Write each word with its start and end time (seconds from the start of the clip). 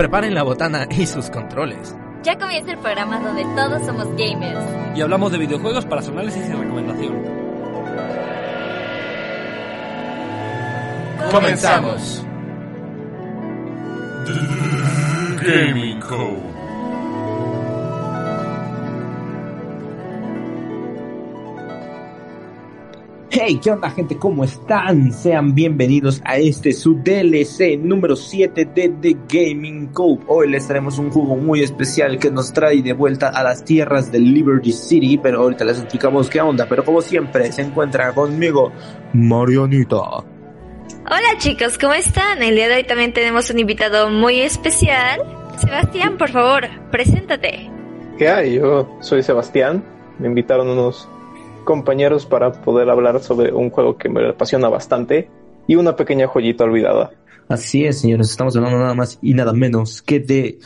Preparen 0.00 0.34
la 0.34 0.44
botana 0.44 0.88
y 0.90 1.04
sus 1.04 1.28
controles. 1.28 1.94
Ya 2.22 2.38
comienza 2.38 2.72
el 2.72 2.78
programa 2.78 3.20
donde 3.20 3.44
todos 3.54 3.84
somos 3.84 4.08
gamers. 4.16 4.64
Y 4.96 5.02
hablamos 5.02 5.30
de 5.30 5.36
videojuegos 5.36 5.84
para 5.84 6.00
su 6.00 6.10
análisis 6.10 6.42
y 6.48 6.52
recomendación. 6.52 7.22
Comenzamos. 11.30 12.24
Gaming 15.42 16.00
Code. 16.00 16.49
Hey, 23.32 23.60
¿qué 23.62 23.70
onda 23.70 23.88
gente? 23.90 24.16
¿Cómo 24.16 24.42
están? 24.42 25.12
Sean 25.12 25.54
bienvenidos 25.54 26.20
a 26.24 26.38
este 26.38 26.72
su 26.72 26.94
DLC 26.96 27.78
número 27.78 28.16
7 28.16 28.64
de 28.74 28.88
The 28.88 29.16
Gaming 29.28 29.92
Code. 29.92 30.24
Hoy 30.26 30.50
les 30.50 30.66
traemos 30.66 30.98
un 30.98 31.12
juego 31.12 31.36
muy 31.36 31.62
especial 31.62 32.18
que 32.18 32.28
nos 32.28 32.52
trae 32.52 32.82
de 32.82 32.92
vuelta 32.92 33.28
a 33.28 33.44
las 33.44 33.64
tierras 33.64 34.10
de 34.10 34.18
Liberty 34.18 34.72
City, 34.72 35.16
pero 35.16 35.42
ahorita 35.42 35.64
les 35.64 35.78
explicamos 35.78 36.28
qué 36.28 36.40
onda. 36.40 36.66
Pero 36.68 36.84
como 36.84 37.00
siempre, 37.02 37.52
se 37.52 37.62
encuentra 37.62 38.12
conmigo 38.12 38.72
Marianita. 39.12 39.96
Hola 39.96 41.38
chicos, 41.38 41.78
¿cómo 41.78 41.94
están? 41.94 42.42
El 42.42 42.56
día 42.56 42.68
de 42.68 42.78
hoy 42.78 42.84
también 42.84 43.12
tenemos 43.12 43.48
un 43.48 43.60
invitado 43.60 44.10
muy 44.10 44.40
especial. 44.40 45.22
Sebastián, 45.56 46.18
por 46.18 46.30
favor, 46.30 46.66
preséntate. 46.90 47.70
¿Qué 48.18 48.28
hay? 48.28 48.54
Yo 48.54 48.98
soy 49.00 49.22
Sebastián. 49.22 49.84
Me 50.18 50.26
invitaron 50.26 50.68
unos 50.68 51.08
compañeros 51.60 52.26
para 52.26 52.52
poder 52.52 52.90
hablar 52.90 53.20
sobre 53.20 53.52
un 53.52 53.70
juego 53.70 53.96
que 53.96 54.08
me 54.08 54.28
apasiona 54.28 54.68
bastante 54.68 55.28
y 55.66 55.76
una 55.76 55.96
pequeña 55.96 56.26
joyita 56.26 56.64
olvidada. 56.64 57.10
Así 57.48 57.84
es, 57.84 58.00
señores, 58.00 58.30
estamos 58.30 58.56
hablando 58.56 58.78
nada 58.78 58.94
más 58.94 59.18
y 59.22 59.34
nada 59.34 59.52
menos 59.52 60.02
que 60.02 60.20
de 60.20 60.58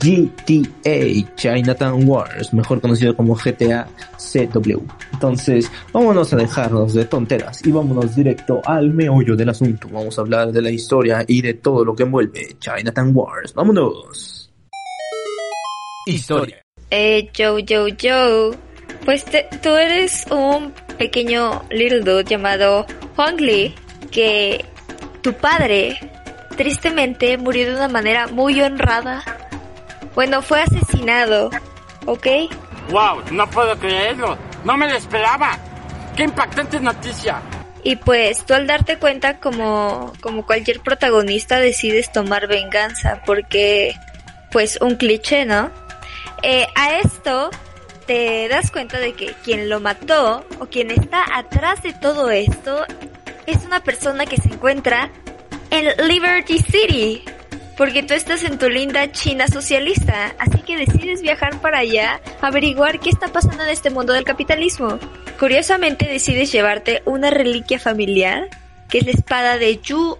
GTA 0.00 1.34
Chinatown 1.34 2.08
Wars, 2.08 2.54
mejor 2.54 2.80
conocido 2.80 3.16
como 3.16 3.34
GTA 3.34 3.88
CW. 4.16 4.80
Entonces, 5.12 5.70
vámonos 5.92 6.32
a 6.32 6.36
dejarnos 6.36 6.94
de 6.94 7.04
tonteras 7.04 7.66
y 7.66 7.72
vámonos 7.72 8.14
directo 8.14 8.60
al 8.64 8.90
meollo 8.90 9.34
del 9.34 9.48
asunto. 9.48 9.88
Vamos 9.90 10.18
a 10.18 10.22
hablar 10.22 10.52
de 10.52 10.62
la 10.62 10.70
historia 10.70 11.24
y 11.26 11.42
de 11.42 11.54
todo 11.54 11.84
lo 11.84 11.94
que 11.94 12.04
envuelve 12.04 12.56
Chinatown 12.60 13.10
Wars. 13.14 13.52
Vámonos. 13.54 14.52
Historia. 16.06 16.62
Eh, 16.90 17.30
Joe, 17.36 17.64
Joe, 17.68 17.96
Joe. 18.00 18.67
Pues 19.08 19.24
te- 19.24 19.48
tú 19.62 19.74
eres 19.74 20.26
un 20.30 20.70
pequeño 20.98 21.64
little 21.70 22.00
dude 22.00 22.24
llamado 22.24 22.84
Hong 23.16 23.40
Lee, 23.40 23.74
que 24.12 24.62
tu 25.22 25.32
padre 25.32 25.98
tristemente 26.58 27.38
murió 27.38 27.68
de 27.70 27.76
una 27.76 27.88
manera 27.88 28.26
muy 28.26 28.60
honrada. 28.60 29.22
Bueno, 30.14 30.42
fue 30.42 30.60
asesinado, 30.60 31.48
¿ok? 32.04 32.26
¡Wow! 32.90 33.22
No 33.30 33.48
puedo 33.48 33.74
creerlo. 33.78 34.36
No 34.62 34.76
me 34.76 34.86
lo 34.86 34.98
esperaba. 34.98 35.56
¡Qué 36.14 36.24
impactante 36.24 36.78
noticia! 36.78 37.40
Y 37.82 37.96
pues 37.96 38.44
tú 38.44 38.52
al 38.52 38.66
darte 38.66 38.98
cuenta 38.98 39.38
como, 39.40 40.12
como 40.20 40.44
cualquier 40.44 40.80
protagonista 40.80 41.58
decides 41.60 42.12
tomar 42.12 42.46
venganza 42.46 43.22
porque 43.24 43.94
pues 44.52 44.78
un 44.82 44.96
cliché, 44.96 45.46
¿no? 45.46 45.70
Eh, 46.42 46.66
a 46.76 46.98
esto 46.98 47.50
te 48.08 48.48
das 48.48 48.72
cuenta 48.72 48.98
de 48.98 49.12
que 49.12 49.34
quien 49.44 49.68
lo 49.68 49.78
mató 49.78 50.44
o 50.58 50.66
quien 50.66 50.90
está 50.90 51.24
atrás 51.38 51.82
de 51.84 51.92
todo 51.92 52.30
esto 52.30 52.84
es 53.46 53.64
una 53.64 53.80
persona 53.84 54.26
que 54.26 54.38
se 54.38 54.48
encuentra 54.48 55.10
en 55.70 56.08
Liberty 56.08 56.58
City. 56.58 57.22
Porque 57.76 58.02
tú 58.02 58.12
estás 58.14 58.42
en 58.42 58.58
tu 58.58 58.68
linda 58.68 59.12
China 59.12 59.46
socialista, 59.46 60.34
así 60.40 60.58
que 60.62 60.76
decides 60.76 61.22
viajar 61.22 61.60
para 61.60 61.78
allá 61.78 62.20
a 62.40 62.48
averiguar 62.48 62.98
qué 62.98 63.08
está 63.10 63.28
pasando 63.28 63.62
en 63.62 63.68
este 63.70 63.90
mundo 63.90 64.12
del 64.14 64.24
capitalismo. 64.24 64.98
Curiosamente 65.38 66.06
decides 66.06 66.50
llevarte 66.50 67.02
una 67.04 67.30
reliquia 67.30 67.78
familiar, 67.78 68.48
que 68.90 68.98
es 68.98 69.04
la 69.04 69.12
espada 69.12 69.58
de 69.58 69.78
Yu, 69.80 70.16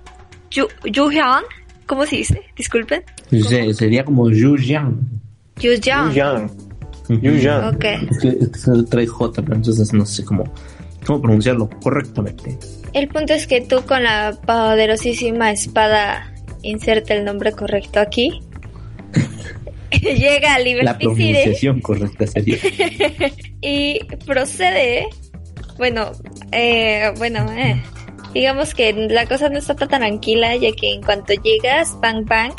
Yu, 0.53 0.69
Yu 0.85 1.11
Hyun. 1.11 1.43
¿Cómo 1.87 2.07
se 2.07 2.17
dice? 2.17 2.43
Disculpen. 2.55 3.03
Se- 3.31 3.75
sería 3.75 4.05
como 4.05 4.31
Yu. 4.31 4.57
Yang. 4.57 5.01
Yu 5.57 5.73
Yang. 5.73 6.68
Ok. 7.09 7.85
Es 7.85 8.19
que, 8.19 8.29
es 8.29 8.49
que 8.49 8.59
se 8.59 8.83
trae 8.85 9.07
J, 9.07 9.43
pero 9.43 9.57
entonces 9.57 9.93
no 9.93 10.05
sé 10.05 10.25
cómo, 10.25 10.45
cómo 11.07 11.23
pronunciarlo 11.23 11.69
correctamente. 11.83 12.59
El 12.93 13.09
punto 13.09 13.35
es 13.35 13.47
que 13.47 13.61
tú 13.61 13.83
con 13.87 14.03
la 14.03 14.37
poderosísima 14.47 15.51
espada, 15.51 16.33
inserta 16.63 17.15
el 17.15 17.25
nombre 17.25 17.53
correcto 17.53 18.01
aquí, 18.01 18.43
llega 19.91 20.55
a 20.55 20.59
La 20.59 20.65
Liberty 20.65 21.07
City 21.07 21.33
pronunciación 21.33 21.81
correcta 21.81 22.27
sería. 22.27 22.59
y 23.61 24.01
procede, 24.27 25.09
bueno, 25.79 26.13
eh, 26.53 27.13
bueno, 27.17 27.51
eh, 27.53 27.83
digamos 28.35 28.75
que 28.75 28.93
la 28.93 29.27
cosa 29.27 29.49
no 29.49 29.59
está 29.59 29.75
tan 29.75 29.89
tranquila 29.89 30.57
ya 30.57 30.73
que 30.73 30.93
en 30.93 31.03
cuanto 31.03 31.33
llegas, 31.35 31.97
bang 32.01 32.25
bang, 32.27 32.55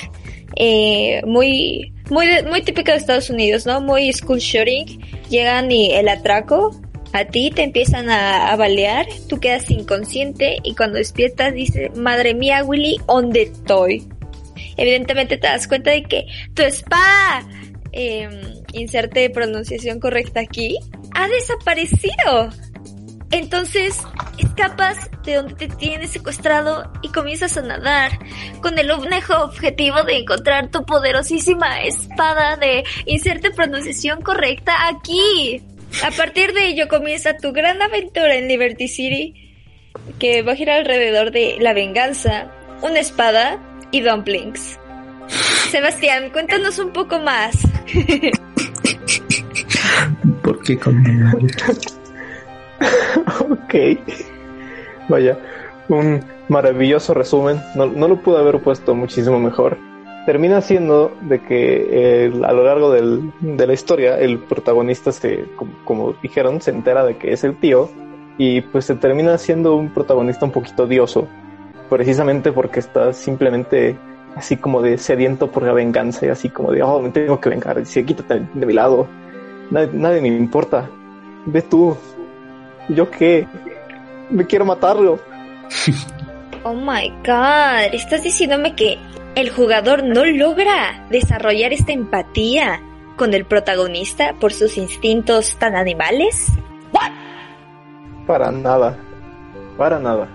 eh, 0.56 1.22
muy, 1.26 1.94
muy, 2.10 2.28
muy 2.50 2.62
típico 2.62 2.92
de 2.92 2.98
Estados 2.98 3.30
Unidos, 3.30 3.66
¿no? 3.66 3.82
Muy 3.82 4.12
school 4.14 4.40
shooting, 4.40 5.00
llegan 5.30 5.72
y 5.72 5.92
el 5.94 6.10
atraco. 6.10 6.80
A 7.12 7.26
ti 7.26 7.50
te 7.50 7.64
empiezan 7.64 8.10
a, 8.10 8.52
a 8.52 8.56
balear, 8.56 9.08
tú 9.28 9.40
quedas 9.40 9.70
inconsciente 9.72 10.58
y 10.64 10.76
cuando 10.76 10.98
despiertas 10.98 11.54
dices, 11.54 11.96
madre 11.96 12.36
mía 12.36 12.64
Willy, 12.64 12.98
¿dónde 13.08 13.44
estoy? 13.44 14.08
Evidentemente 14.78 15.38
te 15.38 15.48
das 15.48 15.68
cuenta 15.68 15.92
de 15.92 16.04
que 16.04 16.28
tu 16.54 16.62
espada, 16.62 17.48
eh, 17.92 18.30
inserte 18.74 19.30
pronunciación 19.30 20.00
correcta 20.00 20.40
aquí, 20.40 20.78
ha 21.14 21.28
desaparecido. 21.28 22.50
Entonces 23.32 24.02
escapas 24.38 24.98
de 25.24 25.36
donde 25.36 25.54
te 25.54 25.68
tienes 25.68 26.12
secuestrado 26.12 26.92
y 27.02 27.10
comienzas 27.10 27.58
a 27.58 27.62
nadar 27.62 28.12
con 28.62 28.78
el 28.80 28.92
único 28.92 29.36
objetivo 29.44 30.04
de 30.04 30.18
encontrar 30.18 30.70
tu 30.70 30.86
poderosísima 30.86 31.84
espada 31.84 32.58
de 32.58 32.84
inserte 33.06 33.52
pronunciación 33.52 34.22
correcta 34.22 34.88
aquí. 34.88 35.62
A 36.04 36.12
partir 36.12 36.54
de 36.54 36.68
ello 36.68 36.88
comienza 36.88 37.38
tu 37.38 37.52
gran 37.52 37.82
aventura 37.82 38.36
en 38.36 38.48
Liberty 38.48 38.88
City 38.88 39.34
que 40.18 40.42
va 40.42 40.54
a 40.54 40.56
girar 40.56 40.80
alrededor 40.80 41.32
de 41.32 41.58
la 41.60 41.74
venganza, 41.74 42.52
una 42.82 43.00
espada 43.00 43.60
y 43.92 44.02
dumplings. 44.02 44.80
Sebastián, 45.70 46.32
cuéntanos 46.32 46.80
un 46.80 46.92
poco 46.92 47.20
más. 47.20 47.56
¿Por 50.44 50.64
qué 50.64 50.78
ok. 53.50 53.76
Vaya, 55.08 55.38
un 55.88 56.22
maravilloso 56.48 57.14
resumen. 57.14 57.62
No, 57.76 57.86
no 57.86 58.08
lo 58.08 58.18
pude 58.18 58.40
haber 58.40 58.60
puesto 58.60 58.96
muchísimo 58.96 59.40
mejor. 59.40 59.78
Termina 60.26 60.62
siendo 60.62 61.12
de 61.22 61.40
que 61.40 61.88
eh, 61.90 62.32
a 62.44 62.54
lo 62.54 62.64
largo 62.64 62.92
del- 62.92 63.32
de 63.40 63.66
la 63.66 63.74
historia 63.74 64.20
el 64.20 64.38
protagonista 64.38 65.12
se, 65.12 65.46
como, 65.86 66.14
dijeron, 66.22 66.62
se 66.62 66.72
entera 66.72 67.04
de 67.06 67.18
que 67.18 67.32
es 67.34 67.44
el 67.44 67.56
tío 67.58 67.90
y 68.38 68.62
pues 68.62 68.86
se 68.86 68.96
termina 68.96 69.38
siendo 69.38 69.76
un 69.76 69.90
protagonista 69.90 70.46
un 70.46 70.52
poquito 70.52 70.84
odioso, 70.84 71.28
precisamente 71.90 72.52
porque 72.52 72.80
está 72.80 73.12
simplemente 73.14 73.98
así 74.36 74.56
como 74.58 74.82
de 74.82 74.98
sediento 74.98 75.48
por 75.52 75.64
la 75.64 75.74
venganza 75.74 76.26
y 76.26 76.30
así 76.30 76.50
como 76.50 76.72
de, 76.72 76.84
oh, 76.84 77.02
me 77.02 77.10
tengo 77.10 77.40
que 77.42 77.50
vengar, 77.50 77.80
dice, 77.80 78.06
quítate 78.06 78.42
de 78.54 78.66
mi 78.66 78.74
lado, 78.74 79.08
nadie, 79.72 79.90
nadie 79.94 80.22
me 80.22 80.28
importa, 80.28 80.88
ve 81.48 81.62
tú, 81.64 81.98
¿yo 82.90 83.10
qué? 83.10 83.48
Me 84.30 84.46
quiero 84.46 84.66
matarlo. 84.66 85.20
Oh 86.64 86.74
my 86.74 87.10
god, 87.26 87.94
¿estás 87.94 88.24
diciéndome 88.24 88.76
que 88.76 88.98
el 89.36 89.50
jugador 89.50 90.04
no 90.04 90.26
logra 90.26 91.08
desarrollar 91.10 91.72
esta 91.72 91.94
empatía 91.94 92.82
con 93.16 93.34
el 93.34 93.46
protagonista 93.46 94.36
por 94.40 94.52
sus 94.52 94.78
instintos 94.78 95.56
tan 95.58 95.76
animales? 95.76 96.48
Para 98.28 98.52
nada, 98.52 98.98
para 99.78 100.00
nada. 100.00 100.28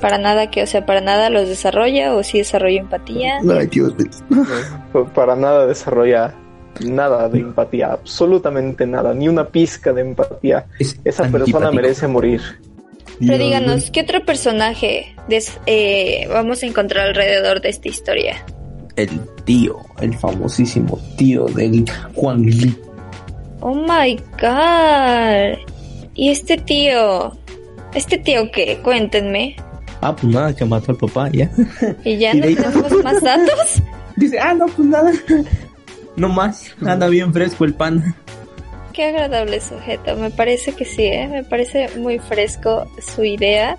Para 0.00 0.18
nada 0.18 0.50
que, 0.50 0.62
o 0.62 0.66
sea, 0.66 0.84
para 0.84 1.00
nada 1.00 1.30
los 1.30 1.48
desarrolla 1.48 2.14
o 2.14 2.22
si 2.22 2.38
desarrolla 2.38 2.80
empatía. 2.80 3.38
Ay, 3.50 3.66
Dios 3.68 3.94
mío. 3.96 5.06
Para 5.14 5.34
nada 5.34 5.66
desarrolla 5.66 6.34
nada 6.80 7.28
de 7.28 7.40
empatía, 7.40 7.92
absolutamente 7.92 8.86
nada, 8.86 9.12
ni 9.14 9.28
una 9.28 9.46
pizca 9.48 9.92
de 9.92 10.02
empatía. 10.02 10.66
Es 10.78 10.98
Esa 11.04 11.24
persona 11.28 11.70
merece 11.70 12.06
morir. 12.08 12.40
Pero 13.20 13.36
díganos, 13.38 13.90
¿qué 13.90 14.02
otro 14.02 14.24
personaje 14.24 15.14
des- 15.28 15.58
eh, 15.66 16.28
vamos 16.32 16.62
a 16.62 16.66
encontrar 16.66 17.08
alrededor 17.08 17.60
de 17.60 17.70
esta 17.70 17.88
historia? 17.88 18.44
El 18.96 19.10
tío, 19.44 19.76
el 20.00 20.16
famosísimo 20.16 20.98
tío 21.16 21.46
del 21.46 21.84
Juan 22.14 22.42
Lee. 22.42 22.76
Oh 23.60 23.74
my 23.74 24.14
god. 24.40 25.58
¿Y 26.14 26.30
este 26.30 26.58
tío? 26.58 27.32
¿Este 27.94 28.18
tío 28.18 28.50
qué? 28.52 28.78
Cuéntenme. 28.82 29.56
Ah, 30.00 30.14
pues 30.14 30.32
nada, 30.32 30.54
que 30.54 30.64
mató 30.64 30.92
al 30.92 30.98
papá, 30.98 31.28
ya. 31.32 31.50
¿Y 32.04 32.18
ya 32.18 32.32
Y 32.34 32.40
no 32.40 32.46
tenemos 32.62 33.04
más 33.04 33.20
datos? 33.22 33.82
Dice, 34.16 34.38
ah, 34.38 34.54
no, 34.54 34.66
pues 34.66 34.88
nada. 34.88 35.10
No 36.18 36.28
más, 36.28 36.74
anda 36.84 37.08
bien 37.08 37.32
fresco 37.32 37.64
el 37.64 37.74
pan. 37.74 38.14
Qué 38.92 39.04
agradable 39.04 39.60
sujeto. 39.60 40.16
Me 40.16 40.30
parece 40.30 40.72
que 40.72 40.84
sí, 40.84 41.04
¿eh? 41.04 41.28
Me 41.28 41.44
parece 41.44 41.88
muy 41.98 42.18
fresco 42.18 42.90
su 43.00 43.24
idea. 43.24 43.78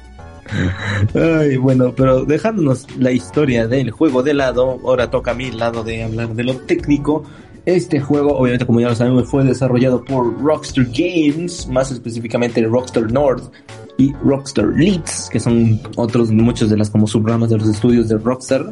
Ay, 1.14 1.58
bueno, 1.58 1.94
pero 1.96 2.24
dejándonos 2.24 2.88
la 2.98 3.12
historia 3.12 3.68
del 3.68 3.92
juego 3.92 4.24
de 4.24 4.34
lado, 4.34 4.80
ahora 4.84 5.12
toca 5.12 5.32
a 5.32 5.34
mí 5.34 5.46
el 5.46 5.60
lado 5.60 5.84
de 5.84 6.04
hablar 6.04 6.30
de 6.30 6.44
lo 6.44 6.56
técnico. 6.58 7.24
Este 7.66 8.00
juego, 8.00 8.38
obviamente, 8.38 8.66
como 8.66 8.80
ya 8.80 8.88
lo 8.88 8.96
sabemos, 8.96 9.30
fue 9.30 9.44
desarrollado 9.44 10.04
por 10.04 10.42
Rockstar 10.42 10.86
Games, 10.86 11.68
más 11.68 11.92
específicamente 11.92 12.64
Rockstar 12.64 13.12
North 13.12 13.54
y 13.98 14.14
Rockstar 14.24 14.68
Leeds, 14.68 15.30
que 15.30 15.40
son 15.40 15.80
otros 15.98 16.32
muchos 16.32 16.70
de 16.70 16.78
las 16.78 16.90
como 16.90 17.06
subramas 17.06 17.50
de 17.50 17.58
los 17.58 17.68
estudios 17.68 18.08
de 18.08 18.18
Rockstar. 18.18 18.72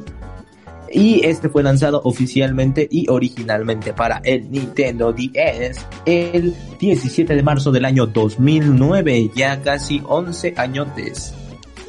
Y 0.92 1.26
este 1.26 1.50
fue 1.50 1.64
lanzado 1.64 2.02
oficialmente 2.04 2.88
y 2.90 3.10
originalmente 3.10 3.94
para 3.94 4.22
el 4.24 4.50
Nintendo 4.50 5.14
DS 5.14 5.86
el 6.06 6.56
17 6.80 7.36
de 7.36 7.44
marzo 7.44 7.72
del 7.72 7.86
año 7.86 8.08
2009, 8.08 9.32
ya 9.36 9.62
casi 9.62 10.02
11 10.06 10.54
añotes. 10.58 11.34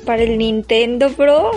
Para 0.05 0.23
el 0.23 0.39
Nintendo, 0.39 1.11
bro. 1.11 1.53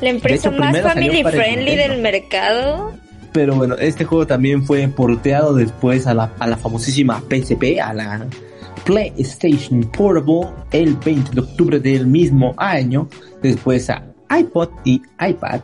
La 0.00 0.10
empresa 0.10 0.48
hecho, 0.48 0.58
más 0.58 0.80
family 0.80 1.22
friendly 1.22 1.76
del 1.76 2.00
mercado. 2.00 2.92
Pero 3.32 3.54
bueno, 3.54 3.76
este 3.76 4.04
juego 4.04 4.26
también 4.26 4.64
fue 4.64 4.86
porteado 4.88 5.54
después 5.54 6.06
a 6.06 6.14
la, 6.14 6.32
a 6.38 6.46
la 6.46 6.56
famosísima 6.56 7.22
PSP, 7.28 7.80
a 7.82 7.94
la 7.94 8.26
PlayStation 8.84 9.82
Portable, 9.84 10.48
el 10.72 10.96
20 10.96 11.30
de 11.32 11.40
octubre 11.40 11.80
del 11.80 12.06
mismo 12.06 12.54
año, 12.56 13.08
después 13.42 13.88
a 13.90 14.04
iPod 14.30 14.70
y 14.84 15.00
iPad, 15.20 15.60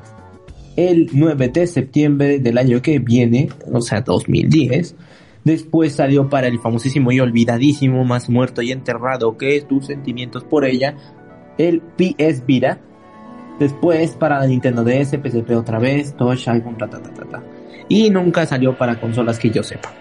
el 0.78 1.10
9 1.12 1.48
de 1.48 1.66
septiembre 1.66 2.38
del 2.38 2.56
año 2.56 2.80
que 2.80 3.00
viene, 3.00 3.48
o 3.72 3.80
sea, 3.80 4.00
2010. 4.00 4.94
Después 5.42 5.94
salió 5.94 6.28
para 6.28 6.46
el 6.46 6.60
famosísimo 6.60 7.10
y 7.10 7.18
olvidadísimo, 7.18 8.04
más 8.04 8.28
muerto 8.30 8.62
y 8.62 8.70
enterrado 8.70 9.36
que 9.36 9.60
tus 9.62 9.86
sentimientos 9.86 10.44
por 10.44 10.64
ella, 10.64 10.94
el 11.58 11.80
PS 11.80 12.46
Vita. 12.46 12.78
Después 13.58 14.12
para 14.12 14.38
la 14.38 14.46
Nintendo 14.46 14.84
DS, 14.84 15.18
PSP 15.20 15.50
otra 15.56 15.80
vez, 15.80 16.16
Touch, 16.16 16.46
iPhone, 16.46 16.78
ta. 16.78 16.88
Y 17.88 18.10
nunca 18.10 18.46
salió 18.46 18.78
para 18.78 19.00
consolas 19.00 19.40
que 19.40 19.50
yo 19.50 19.64
sepa. 19.64 19.92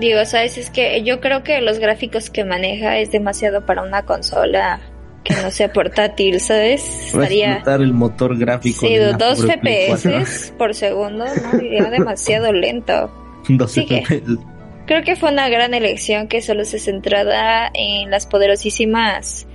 Digo, 0.00 0.24
¿sabes? 0.24 0.56
Es 0.56 0.70
que 0.70 1.02
yo 1.02 1.20
creo 1.20 1.42
que 1.42 1.60
los 1.60 1.80
gráficos 1.80 2.30
que 2.30 2.44
maneja 2.44 2.96
es 2.96 3.10
demasiado 3.10 3.66
para 3.66 3.82
una 3.82 4.06
consola 4.06 4.80
que 5.24 5.34
no 5.34 5.50
sea 5.50 5.72
portátil, 5.72 6.40
¿sabes? 6.40 7.12
Va 7.14 7.20
a 7.20 7.22
Estaría... 7.24 7.62
el 7.84 7.92
motor 7.92 8.38
gráfico. 8.38 8.86
Sí, 8.86 8.94
de 8.96 9.12
dos 9.12 9.40
pobre 9.40 9.58
Play 9.58 9.86
4. 9.88 10.10
FPS 10.24 10.52
por 10.56 10.74
segundo, 10.74 11.24
¿no? 11.24 11.60
Iría 11.62 11.84
demasiado 11.90 12.52
lento. 12.52 13.10
Dos 13.48 13.72
Sí 13.72 13.84
que- 13.84 14.02
FPS. 14.04 14.38
Creo 14.86 15.02
que 15.02 15.16
fue 15.16 15.30
una 15.30 15.50
gran 15.50 15.74
elección 15.74 16.28
que 16.28 16.40
solo 16.40 16.64
se 16.64 16.78
centrada 16.78 17.70
en 17.74 18.10
las 18.10 18.26
poderosísimas 18.26 19.46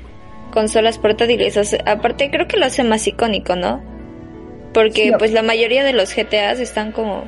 consolas 0.52 1.00
portátiles. 1.00 1.58
O 1.58 1.64
sea, 1.64 1.80
aparte, 1.88 2.30
creo 2.30 2.48
que 2.48 2.58
lo 2.58 2.66
hace 2.68 2.84
más 2.84 3.08
icónico, 3.08 3.56
¿no? 3.56 3.82
Porque 4.76 5.06
Sí, 5.06 5.12
pues 5.18 5.32
la 5.32 5.42
mayoría 5.42 5.84
de 5.84 5.94
los 5.94 6.16
GTAs 6.16 6.60
están 6.60 6.92
como 6.92 7.26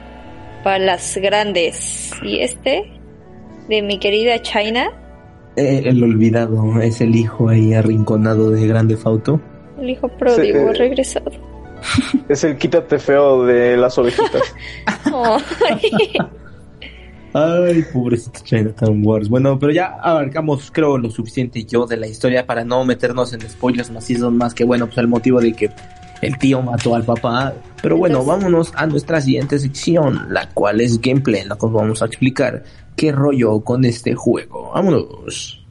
para 0.63 0.77
las 0.77 1.17
grandes. 1.17 2.11
Y 2.21 2.41
este, 2.41 2.83
de 3.69 3.81
mi 3.81 3.97
querida 3.97 4.39
China, 4.41 4.91
Eh, 5.55 5.83
el 5.85 6.03
olvidado 6.03 6.81
es 6.81 6.99
el 7.01 7.15
hijo 7.15 7.49
ahí 7.49 7.73
arrinconado 7.73 8.51
de 8.51 8.67
Grande 8.67 8.97
Fauto. 8.97 9.39
el 9.79 9.89
hijo 9.89 10.07
pródigo 10.09 10.41
Sí, 10.43 10.49
eh. 10.51 10.73
regresado. 10.73 11.31
Es 12.29 12.43
el 12.43 12.57
quítate 12.57 12.97
feo 12.99 13.45
de 13.45 13.77
las 13.77 13.97
ovejitas. 13.97 14.41
Ay. 15.05 15.81
Ay, 17.33 17.83
pobrecito 17.93 18.39
Chinatown 18.43 19.05
Wars. 19.05 19.27
Bueno, 19.27 19.59
pero 19.59 19.71
ya 19.73 19.97
abarcamos, 20.01 20.71
creo, 20.71 20.97
lo 20.97 21.09
suficiente 21.09 21.63
yo 21.65 21.85
de 21.85 21.97
la 21.97 22.07
historia 22.07 22.45
para 22.45 22.63
no 22.63 22.85
meternos 22.85 23.33
en 23.33 23.41
spoilers 23.41 23.91
macizos 23.91 24.31
más 24.31 24.53
que, 24.53 24.63
bueno, 24.63 24.85
pues 24.85 24.97
el 24.99 25.09
motivo 25.09 25.41
de 25.41 25.51
que 25.51 25.69
el 26.21 26.37
tío 26.37 26.61
mató 26.61 26.95
al 26.95 27.03
papá. 27.03 27.53
Pero 27.81 27.97
bueno, 27.97 28.19
Entonces- 28.19 28.43
vámonos 28.43 28.73
a 28.75 28.85
nuestra 28.87 29.21
siguiente 29.21 29.59
sección, 29.59 30.27
la 30.29 30.49
cual 30.49 30.81
es 30.81 30.99
gameplay, 31.01 31.41
en 31.41 31.49
la 31.49 31.57
que 31.57 31.65
os 31.65 31.73
vamos 31.73 32.01
a 32.01 32.05
explicar 32.05 32.63
qué 32.95 33.11
rollo 33.11 33.59
con 33.61 33.85
este 33.85 34.15
juego. 34.15 34.71
Vámonos. 34.73 35.61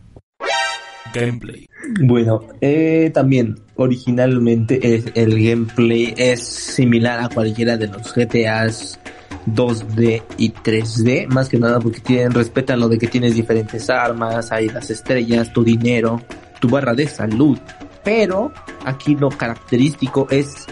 Gameplay. 1.12 1.66
Bueno, 2.00 2.40
eh, 2.60 3.10
también 3.14 3.56
originalmente 3.76 4.94
es, 4.94 5.04
el 5.14 5.42
gameplay 5.42 6.12
es 6.16 6.42
similar 6.42 7.20
a 7.20 7.28
cualquiera 7.28 7.76
de 7.76 7.86
los 7.86 8.12
GTAs 8.12 8.98
2D 9.46 10.22
y 10.38 10.50
3D, 10.50 11.26
más 11.28 11.48
que 11.48 11.58
nada 11.58 11.78
porque 11.78 12.00
tienen, 12.00 12.32
respetan 12.32 12.80
lo 12.80 12.88
de 12.88 12.98
que 12.98 13.06
tienes 13.06 13.34
diferentes 13.34 13.90
armas, 13.90 14.50
hay 14.50 14.68
las 14.68 14.90
estrellas, 14.90 15.52
tu 15.52 15.62
dinero, 15.62 16.20
tu 16.60 16.68
barra 16.68 16.94
de 16.94 17.06
salud, 17.06 17.58
pero 18.04 18.52
aquí 18.84 19.16
lo 19.16 19.30
característico 19.30 20.28
es 20.30 20.66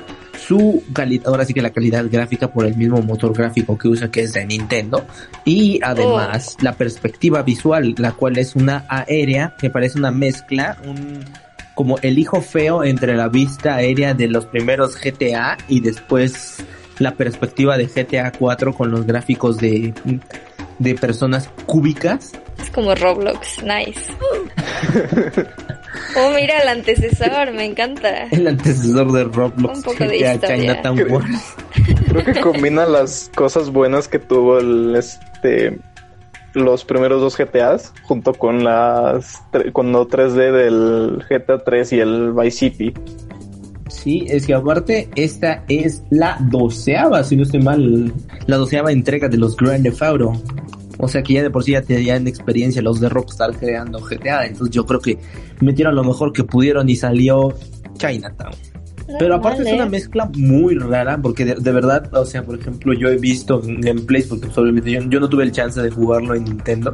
su 0.47 0.83
calidad, 0.93 1.29
ahora 1.29 1.45
sí 1.45 1.55
que 1.55 1.63
la 1.63 1.71
calidad 1.71 2.05
gráfica 2.11 2.49
por 2.49 2.67
el 2.67 2.77
mismo 2.77 3.01
motor 3.01 3.33
gráfico 3.33 3.79
que 3.79 3.89
usa 3.89 4.11
que 4.11 4.23
es 4.23 4.33
de 4.33 4.45
Nintendo 4.45 5.05
y 5.45 5.81
además 5.83 6.57
la 6.61 6.73
perspectiva 6.73 7.43
visual, 7.43 7.95
la 7.99 8.13
cual 8.13 8.39
es 8.39 8.57
una 8.57 8.85
aérea 8.89 9.55
que 9.59 9.71
parece 9.71 9.99
una 9.99 10.11
mezcla, 10.11 10.77
un 10.85 11.25
como 11.75 11.97
el 12.03 12.19
hijo 12.19 12.43
feo 12.43 12.85
entre 12.85 13.17
la 13.17 13.29
vista 13.29 13.77
aérea 13.77 14.13
de 14.13 14.29
los 14.29 14.45
primeros 14.45 15.01
GTA 15.01 15.57
y 15.69 15.81
después 15.81 16.59
la 16.99 17.13
perspectiva 17.13 17.79
de 17.79 17.87
GTA 17.87 18.31
4 18.33 18.75
con 18.75 18.91
los 18.91 19.07
gráficos 19.07 19.57
de 19.57 19.95
de 20.83 20.95
personas 20.95 21.49
cúbicas. 21.67 22.33
Es 22.61 22.71
como 22.71 22.95
Roblox, 22.95 23.63
nice. 23.63 24.03
Oh, 26.17 26.31
mira 26.35 26.61
el 26.63 26.69
antecesor, 26.69 27.53
me 27.53 27.65
encanta. 27.65 28.25
El 28.31 28.47
antecesor 28.47 29.13
de 29.13 29.25
Roblox 29.25 29.79
Un 29.79 29.83
poco 29.83 30.05
de 30.05 30.19
GTA 30.19 30.35
historia. 30.35 30.57
Chinatown 30.57 31.13
Wars. 31.13 31.55
Creo 32.09 32.25
que 32.25 32.41
combina 32.41 32.87
las 32.87 33.31
cosas 33.35 33.71
buenas 33.71 34.09
que 34.09 34.19
tuvo 34.19 34.59
el 34.59 34.95
este 34.97 35.79
los 36.55 36.85
primeros 36.85 37.21
dos 37.21 37.37
GTAs 37.37 37.93
junto 38.03 38.35
con 38.35 38.63
las 38.63 39.43
con 39.73 39.93
lo 39.93 40.07
3D 40.07 40.53
del 40.53 41.25
GTA 41.29 41.65
3 41.65 41.93
y 41.93 42.01
el 42.01 42.33
Vice 42.33 42.59
City. 42.59 42.93
Sí, 43.89 44.25
es 44.29 44.47
que 44.47 44.55
aparte 44.55 45.09
esta 45.15 45.65
es 45.69 46.03
la 46.11 46.39
doceava, 46.41 47.23
si 47.25 47.37
no 47.37 47.43
estoy 47.43 47.61
mal, 47.61 48.13
la 48.47 48.57
doceava 48.57 48.91
entrega 48.91 49.29
de 49.29 49.37
los 49.37 49.57
Grand 49.57 49.83
Theft 49.85 50.03
Auto. 50.03 50.33
O 51.03 51.09
sea 51.09 51.21
que 51.21 51.35
ya 51.35 51.43
de 51.43 51.51
por 51.51 51.65
sí 51.65 51.73
ya 51.73 51.83
tenían 51.83 52.29
experiencia 52.29 52.81
los 52.81 53.01
de 53.01 53.09
Rockstar 53.09 53.57
creando 53.57 53.99
GTA, 53.99 54.47
entonces 54.47 54.73
yo 54.73 54.87
creo 54.87 55.01
que 55.01 55.19
metieron 55.61 55.97
lo 55.97 56.05
mejor 56.05 56.33
que 56.33 56.45
pudieron 56.45 56.89
y 56.89 56.95
salió 56.95 57.53
Chinatown. 57.95 58.53
Pero 59.19 59.35
aparte 59.35 59.63
es 59.63 59.73
una 59.73 59.87
mezcla 59.87 60.31
muy 60.37 60.77
rara, 60.77 61.21
porque 61.21 61.45
de, 61.45 61.57
de 61.57 61.73
verdad, 61.73 62.09
o 62.15 62.25
sea, 62.25 62.45
por 62.45 62.57
ejemplo, 62.57 62.95
yo 62.95 63.09
he 63.09 63.17
visto 63.17 63.61
gameplays, 63.61 64.29
porque 64.29 64.49
obviamente 64.55 64.93
yo, 64.93 65.01
yo 65.03 65.19
no 65.19 65.29
tuve 65.29 65.43
el 65.43 65.51
chance 65.51 65.83
de 65.83 65.91
jugarlo 65.91 66.37
en 66.37 66.45
Nintendo. 66.45 66.93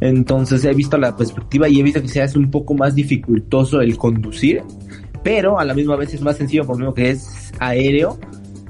Entonces 0.00 0.64
he 0.64 0.74
visto 0.74 0.98
la 0.98 1.16
perspectiva 1.16 1.68
y 1.68 1.78
he 1.78 1.82
visto 1.84 2.02
que 2.02 2.08
se 2.08 2.22
hace 2.22 2.36
un 2.40 2.50
poco 2.50 2.74
más 2.74 2.96
dificultoso 2.96 3.80
el 3.80 3.96
conducir, 3.96 4.64
pero 5.22 5.60
a 5.60 5.64
la 5.64 5.74
misma 5.74 5.94
vez 5.94 6.12
es 6.12 6.22
más 6.22 6.38
sencillo 6.38 6.66
por 6.66 6.74
lo 6.74 6.86
mismo 6.86 6.94
que 6.94 7.10
es 7.10 7.52
aéreo. 7.60 8.18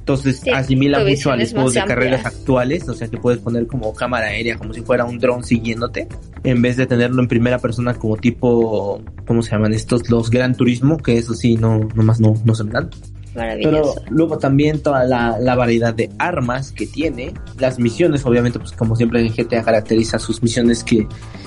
Entonces 0.03 0.41
Sí, 0.41 0.51
asimila 0.51 1.05
mucho 1.05 1.31
a 1.31 1.37
los 1.37 1.53
juegos 1.53 1.75
de 1.75 1.85
carreras 1.85 2.27
actuales, 2.27 2.89
o 2.89 2.95
sea 2.95 3.07
que 3.07 3.19
puedes 3.19 3.41
poner 3.41 3.69
como 3.69 3.95
cámara 3.95 4.27
aérea, 4.27 4.59
como 4.59 4.75
si 4.75 4.81
fuera 4.81 5.05
un 5.05 5.21
dron 5.21 5.45
siguiéndote, 5.45 6.09
en 6.43 6.61
vez 6.61 6.77
de 6.77 6.87
tenerlo 6.87 7.23
en 7.23 7.29
primera 7.29 7.61
persona 7.61 7.95
como 7.95 8.17
tipo, 8.17 9.01
¿cómo 9.29 9.43
se 9.43 9.53
llaman 9.53 9.73
estos? 9.73 10.11
Los 10.11 10.29
Gran 10.29 10.57
Turismo, 10.57 10.97
que 10.97 11.19
eso 11.19 11.35
sí, 11.35 11.57
no, 11.57 11.89
nomás 11.95 12.19
no, 12.19 12.35
no 12.45 12.53
se 12.53 12.65
me 12.65 12.73
dan. 12.73 12.91
Maravilloso. 13.37 13.95
Pero 13.95 14.11
luego 14.11 14.39
también 14.39 14.83
toda 14.83 15.05
la, 15.05 15.39
la, 15.39 15.55
variedad 15.55 15.95
de 15.95 16.11
armas 16.19 16.73
que 16.73 16.89
tiene, 16.89 17.33
las 17.61 17.79
misiones, 17.79 18.27
obviamente, 18.27 18.59
pues 18.59 18.73
como 18.73 18.97
siempre 18.97 19.21
en 19.21 19.33
GTA 19.33 19.63
caracteriza 19.63 20.19
sus 20.19 20.43
misiones 20.43 20.83
que 20.83 21.07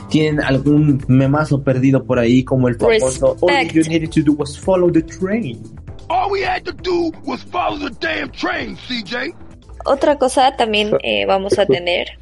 tienen 0.09 0.41
algún 0.41 1.03
memazo 1.09 1.61
perdido 1.61 2.05
por 2.05 2.19
ahí, 2.19 2.43
como 2.45 2.69
el 2.69 2.75
famoso 2.75 3.35
All 3.41 3.67
you 3.67 3.83
needed 3.83 4.09
to 4.11 4.21
do 4.21 4.33
was 4.33 4.57
follow 4.57 4.89
the 4.89 5.01
train. 5.01 5.61
All 6.07 6.29
we 6.29 6.41
had 6.41 6.65
to 6.65 6.71
do 6.71 7.11
was 7.25 7.43
follow 7.43 7.77
the 7.77 7.89
damn 7.99 8.31
train, 8.31 8.77
CJ. 8.77 9.33
Otra 9.85 10.17
cosa 10.17 10.55
también 10.55 10.97
eh, 11.03 11.25
vamos 11.25 11.57
a 11.59 11.65
tener 11.65 12.17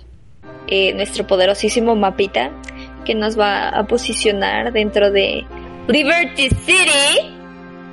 eh, 0.67 0.93
nuestro 0.93 1.25
poderosísimo 1.25 1.95
mapita 1.95 2.51
que 3.05 3.15
nos 3.15 3.37
va 3.37 3.69
a 3.69 3.85
posicionar 3.85 4.71
dentro 4.71 5.11
de 5.11 5.45
Liberty 5.87 6.49
City 6.49 7.33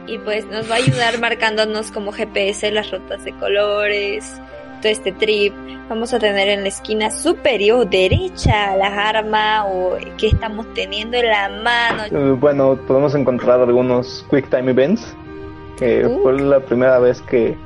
y 0.07 0.19
pues 0.19 0.47
nos 0.47 0.71
va 0.71 0.75
a 0.75 0.79
ayudar 0.79 1.19
marcándonos 1.21 1.91
como 1.91 2.13
GPS 2.13 2.71
las 2.71 2.91
rutas 2.91 3.25
de 3.25 3.33
colores, 3.33 4.41
todo 4.81 4.91
este 4.91 5.13
trip. 5.13 5.53
Vamos 5.89 6.15
a 6.15 6.21
tener 6.21 6.49
en 6.49 6.63
la 6.63 6.69
esquina 6.69 7.11
superior 7.11 7.89
derecha 7.89 8.77
las 8.77 8.93
armas 8.93 9.67
o 9.69 9.97
que 10.17 10.29
estamos 10.29 10.73
teniendo 10.75 11.17
en 11.17 11.27
la 11.27 11.49
mano. 11.49 12.05
Eh, 12.05 12.33
bueno, 12.33 12.79
podemos 12.87 13.15
encontrar 13.15 13.61
algunos 13.61 14.25
Quick 14.31 14.49
Time 14.51 14.71
Events, 14.71 15.17
que 15.81 16.19
fue 16.23 16.39
la 16.39 16.61
primera 16.61 16.99
vez 16.99 17.23
que 17.23 17.57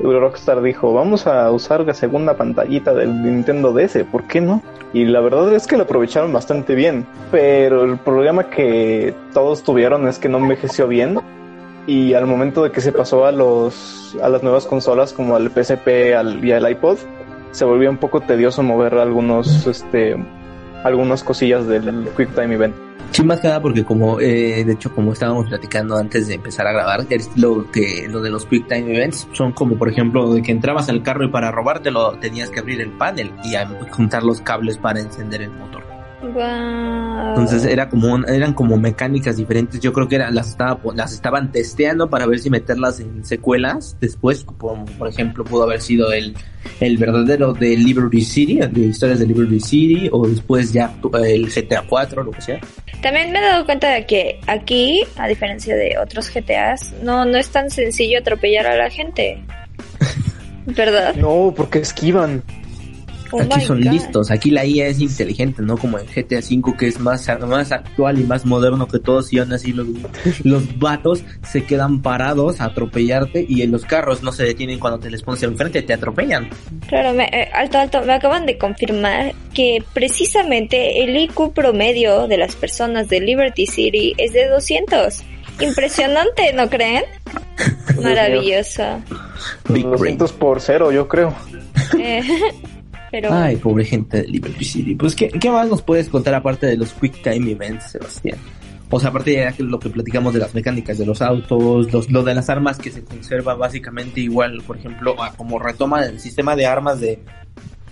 Rockstar 0.00 0.62
dijo, 0.62 0.94
vamos 0.94 1.26
a 1.26 1.50
usar 1.50 1.82
la 1.82 1.92
segunda 1.92 2.34
pantallita 2.34 2.94
del 2.94 3.22
Nintendo 3.22 3.72
DS, 3.74 4.04
¿por 4.10 4.24
qué 4.24 4.40
no? 4.40 4.62
Y 4.94 5.04
la 5.04 5.20
verdad 5.20 5.52
es 5.54 5.66
que 5.66 5.76
lo 5.76 5.82
aprovecharon 5.82 6.32
bastante 6.32 6.74
bien, 6.74 7.06
pero 7.30 7.84
el 7.84 7.98
problema 7.98 8.48
que 8.48 9.14
todos 9.34 9.62
tuvieron 9.62 10.08
es 10.08 10.18
que 10.18 10.30
no 10.30 10.38
envejeció 10.38 10.88
bien 10.88 11.18
y 11.86 12.14
al 12.14 12.26
momento 12.26 12.62
de 12.62 12.72
que 12.72 12.80
se 12.80 12.92
pasó 12.92 13.26
a 13.26 13.32
los 13.32 14.16
a 14.22 14.28
las 14.28 14.42
nuevas 14.42 14.66
consolas 14.66 15.12
como 15.12 15.36
al 15.36 15.50
PSP 15.50 16.14
al, 16.16 16.42
y 16.44 16.52
al 16.52 16.68
iPod, 16.68 16.96
se 17.52 17.64
volvió 17.64 17.90
un 17.90 17.98
poco 17.98 18.20
tedioso 18.20 18.62
mover 18.62 18.94
algunos 18.94 19.66
este 19.66 20.16
algunas 20.84 21.22
cosillas 21.22 21.66
del 21.66 22.08
Quick 22.16 22.34
Time 22.34 22.54
Event. 22.54 22.74
Sí, 23.12 23.24
más 23.24 23.40
que 23.40 23.48
nada 23.48 23.60
porque 23.60 23.84
como, 23.84 24.20
eh, 24.20 24.64
de 24.64 24.72
hecho, 24.72 24.94
como 24.94 25.12
estábamos 25.12 25.48
platicando 25.48 25.96
antes 25.96 26.28
de 26.28 26.34
empezar 26.34 26.66
a 26.68 26.72
grabar, 26.72 27.06
lo 27.34 27.68
que 27.70 28.06
lo 28.08 28.20
de 28.22 28.30
los 28.30 28.46
Quick 28.46 28.68
Time 28.68 28.94
Events 28.94 29.26
son 29.32 29.52
como, 29.52 29.76
por 29.76 29.88
ejemplo, 29.88 30.32
de 30.32 30.42
que 30.42 30.52
entrabas 30.52 30.88
al 30.88 31.02
carro 31.02 31.24
y 31.24 31.28
para 31.28 31.50
robártelo 31.50 32.12
tenías 32.20 32.50
que 32.50 32.60
abrir 32.60 32.80
el 32.80 32.90
panel 32.92 33.32
y 33.42 33.54
juntar 33.90 34.22
los 34.22 34.40
cables 34.40 34.78
para 34.78 35.00
encender 35.00 35.42
el 35.42 35.50
motor. 35.50 35.89
Entonces 36.22 37.64
era 37.64 37.88
como 37.88 38.18
eran 38.26 38.52
como 38.52 38.76
mecánicas 38.76 39.36
diferentes. 39.36 39.80
Yo 39.80 39.92
creo 39.92 40.08
que 40.08 40.16
eran, 40.16 40.34
las 40.34 40.50
estaba 40.50 40.78
las 40.94 41.12
estaban 41.12 41.50
testeando 41.50 42.10
para 42.10 42.26
ver 42.26 42.38
si 42.38 42.50
meterlas 42.50 43.00
en 43.00 43.24
secuelas. 43.24 43.96
Después, 44.00 44.44
como 44.44 44.84
por 44.84 45.08
ejemplo, 45.08 45.44
pudo 45.44 45.64
haber 45.64 45.80
sido 45.80 46.12
el, 46.12 46.36
el 46.80 46.98
verdadero 46.98 47.52
de 47.52 47.76
Liberty 47.76 48.20
City, 48.20 48.60
de 48.60 48.80
historias 48.80 49.18
de 49.18 49.26
Liberty 49.26 49.60
City, 49.60 50.08
o 50.12 50.26
después 50.26 50.72
ya 50.72 50.94
el 51.24 51.48
GTA 51.48 51.84
4, 51.88 52.22
lo 52.22 52.30
que 52.30 52.42
sea. 52.42 52.60
También 53.02 53.32
me 53.32 53.38
he 53.38 53.42
dado 53.42 53.64
cuenta 53.64 53.90
de 53.90 54.04
que 54.04 54.40
aquí, 54.46 55.02
a 55.16 55.26
diferencia 55.26 55.74
de 55.74 55.96
otros 55.98 56.30
GTAs, 56.32 56.92
no, 57.02 57.24
no 57.24 57.38
es 57.38 57.48
tan 57.48 57.70
sencillo 57.70 58.18
atropellar 58.18 58.66
a 58.66 58.76
la 58.76 58.90
gente. 58.90 59.42
¿Verdad? 60.66 61.14
No, 61.14 61.54
porque 61.56 61.78
esquivan. 61.78 62.42
Oh 63.32 63.40
aquí 63.40 63.60
son 63.60 63.80
listos, 63.80 64.30
aquí 64.30 64.50
la 64.50 64.64
IA 64.64 64.88
es 64.88 65.00
inteligente, 65.00 65.62
no 65.62 65.76
como 65.76 65.98
en 65.98 66.06
GTA 66.06 66.38
V 66.38 66.76
que 66.76 66.88
es 66.88 66.98
más, 66.98 67.28
más 67.40 67.72
actual 67.72 68.18
y 68.18 68.24
más 68.24 68.44
moderno 68.44 68.88
que 68.88 68.98
todos 68.98 69.32
y 69.32 69.38
aún 69.38 69.52
así 69.52 69.72
los, 69.72 69.86
los 70.42 70.78
vatos 70.78 71.22
se 71.42 71.64
quedan 71.64 72.02
parados 72.02 72.60
a 72.60 72.66
atropellarte 72.66 73.46
y 73.48 73.62
en 73.62 73.72
los 73.72 73.84
carros 73.84 74.22
no 74.22 74.32
se 74.32 74.44
detienen 74.44 74.78
cuando 74.78 74.98
te 74.98 75.10
les 75.10 75.22
pones 75.22 75.42
enfrente, 75.42 75.82
te 75.82 75.92
atropellan. 75.92 76.48
Claro, 76.88 77.12
me, 77.12 77.24
eh, 77.24 77.48
alto, 77.52 77.78
alto, 77.78 78.02
me 78.02 78.14
acaban 78.14 78.46
de 78.46 78.58
confirmar 78.58 79.32
que 79.54 79.82
precisamente 79.92 81.02
el 81.02 81.16
IQ 81.16 81.52
promedio 81.52 82.26
de 82.26 82.38
las 82.38 82.56
personas 82.56 83.08
de 83.08 83.20
Liberty 83.20 83.66
City 83.66 84.14
es 84.18 84.32
de 84.32 84.48
200. 84.48 85.22
Impresionante, 85.60 86.52
¿no 86.54 86.68
creen? 86.68 87.04
Maravilloso. 88.02 88.82
200 89.68 90.32
por 90.32 90.60
cero, 90.60 90.90
yo 90.90 91.06
creo. 91.06 91.34
Eh, 91.98 92.22
Ay, 93.30 93.56
pobre 93.56 93.84
gente 93.84 94.22
de 94.22 94.28
Liberty 94.28 94.64
City. 94.64 94.94
Pues, 94.94 95.14
¿qué, 95.16 95.28
¿qué, 95.28 95.50
más 95.50 95.68
nos 95.68 95.82
puedes 95.82 96.08
contar 96.08 96.34
aparte 96.34 96.66
de 96.66 96.76
los 96.76 96.92
Quick 96.92 97.22
Time 97.22 97.50
Events, 97.50 97.92
Sebastián? 97.92 98.38
O 98.90 98.98
sea, 98.98 99.10
aparte 99.10 99.30
de 99.30 99.54
lo 99.64 99.78
que 99.78 99.88
platicamos 99.88 100.34
de 100.34 100.40
las 100.40 100.54
mecánicas 100.54 100.98
de 100.98 101.06
los 101.06 101.22
autos, 101.22 101.92
los, 101.92 102.10
lo 102.10 102.22
de 102.24 102.34
las 102.34 102.50
armas 102.50 102.78
que 102.78 102.90
se 102.90 103.04
conserva 103.04 103.54
básicamente 103.54 104.20
igual, 104.20 104.62
por 104.66 104.78
ejemplo, 104.78 105.14
como 105.36 105.58
retoma 105.58 106.04
el 106.04 106.18
sistema 106.18 106.56
de 106.56 106.66
armas 106.66 107.00
de 107.00 107.20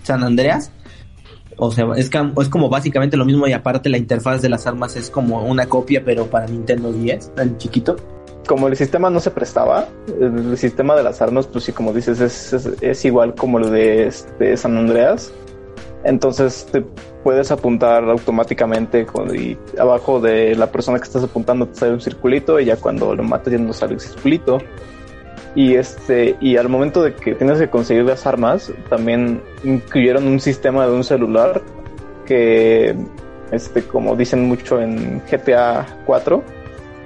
San 0.03 0.23
Andreas. 0.23 0.71
O 1.57 1.71
sea, 1.71 1.87
es, 1.95 2.09
es 2.09 2.49
como 2.49 2.69
básicamente 2.69 3.17
lo 3.17 3.25
mismo 3.25 3.47
y 3.47 3.53
aparte 3.53 3.89
la 3.89 3.97
interfaz 3.97 4.41
de 4.41 4.49
las 4.49 4.67
armas 4.67 4.95
es 4.95 5.09
como 5.09 5.41
una 5.43 5.67
copia, 5.67 6.03
pero 6.03 6.27
para 6.27 6.47
Nintendo 6.47 6.91
10, 6.91 7.35
tan 7.35 7.57
chiquito 7.57 7.97
como 8.49 8.67
el 8.67 8.75
sistema 8.75 9.11
no 9.11 9.19
se 9.19 9.29
prestaba, 9.29 9.87
el 10.19 10.57
sistema 10.57 10.95
de 10.95 11.03
las 11.03 11.21
armas, 11.21 11.45
pues 11.45 11.65
sí, 11.65 11.71
como 11.71 11.93
dices, 11.93 12.19
es, 12.19 12.51
es, 12.81 13.05
igual 13.05 13.35
como 13.35 13.59
el 13.59 13.69
de, 13.69 14.07
este, 14.07 14.57
San 14.57 14.75
Andreas. 14.75 15.31
Entonces 16.03 16.67
te 16.71 16.83
puedes 17.23 17.51
apuntar 17.51 18.05
automáticamente 18.05 19.05
y 19.35 19.55
abajo 19.79 20.19
de 20.19 20.55
la 20.55 20.71
persona 20.71 20.97
que 20.97 21.03
estás 21.03 21.23
apuntando 21.23 21.67
te 21.67 21.75
sale 21.75 21.93
un 21.93 22.01
circulito 22.01 22.59
y 22.59 22.65
ya 22.65 22.77
cuando 22.77 23.13
lo 23.13 23.21
matas 23.21 23.53
ya 23.53 23.59
no 23.59 23.71
sale 23.71 23.93
el 23.93 23.99
circulito. 23.99 24.57
Y 25.53 25.75
este, 25.75 26.35
y 26.41 26.57
al 26.57 26.69
momento 26.69 27.03
de 27.03 27.13
que 27.13 27.35
tienes 27.35 27.59
que 27.59 27.69
conseguir 27.69 28.05
las 28.05 28.25
armas, 28.25 28.73
también 28.89 29.43
incluyeron 29.63 30.27
un 30.27 30.39
sistema 30.39 30.87
de 30.87 30.93
un 30.93 31.03
celular 31.03 31.61
que 32.25 32.95
este, 33.51 33.83
como 33.83 34.15
dicen 34.15 34.47
mucho 34.47 34.81
en 34.81 35.21
GTA 35.29 35.85
4, 36.07 36.43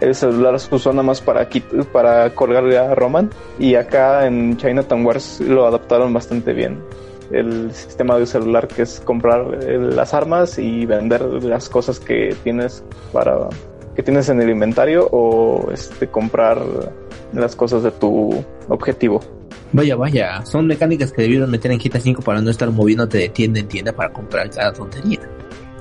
el 0.04 0.16
celular 0.16 0.60
se 0.60 0.74
usó 0.76 0.92
nada 0.92 1.04
más 1.04 1.22
para, 1.22 1.48
para 1.92 2.30
colgarle 2.36 2.78
a 2.78 2.94
Roman 2.94 3.30
y 3.58 3.76
acá 3.76 4.28
en 4.28 4.58
Chinatown 4.58 5.06
Wars 5.06 5.40
lo 5.40 5.66
adaptaron 5.66 6.14
bastante 6.14 6.54
bien. 6.54 6.80
El 7.32 7.72
sistema 7.72 8.18
de 8.20 8.26
celular 8.26 8.68
que 8.68 8.82
es 8.82 9.00
comprar 9.00 9.60
eh, 9.62 9.78
las 9.78 10.14
armas 10.14 10.60
y 10.60 10.86
vender 10.86 11.22
las 11.22 11.70
cosas 11.70 12.00
que 12.00 12.36
tienes 12.44 12.84
para 13.12 13.50
que 13.96 14.04
tienes 14.04 14.28
en 14.30 14.42
el 14.42 14.50
inventario 14.50 15.08
o 15.12 15.72
este 15.72 16.08
comprar 16.08 16.60
las 17.32 17.56
cosas 17.56 17.84
de 17.84 17.92
tu 17.92 18.44
objetivo. 18.68 19.22
Vaya, 19.72 19.96
vaya, 19.96 20.46
son 20.46 20.68
mecánicas 20.68 21.12
que 21.12 21.24
debieron 21.24 21.50
meter 21.50 21.72
en 21.72 21.80
GTA 21.80 22.00
5 22.00 22.22
para 22.22 22.42
no 22.42 22.50
estar 22.50 22.70
moviéndote 22.70 23.18
de 23.20 23.30
tienda 23.30 23.60
en 23.60 23.68
tienda 23.68 23.94
para 23.94 24.12
comprar 24.12 24.50
cada 24.50 24.74
tontería. 24.74 25.20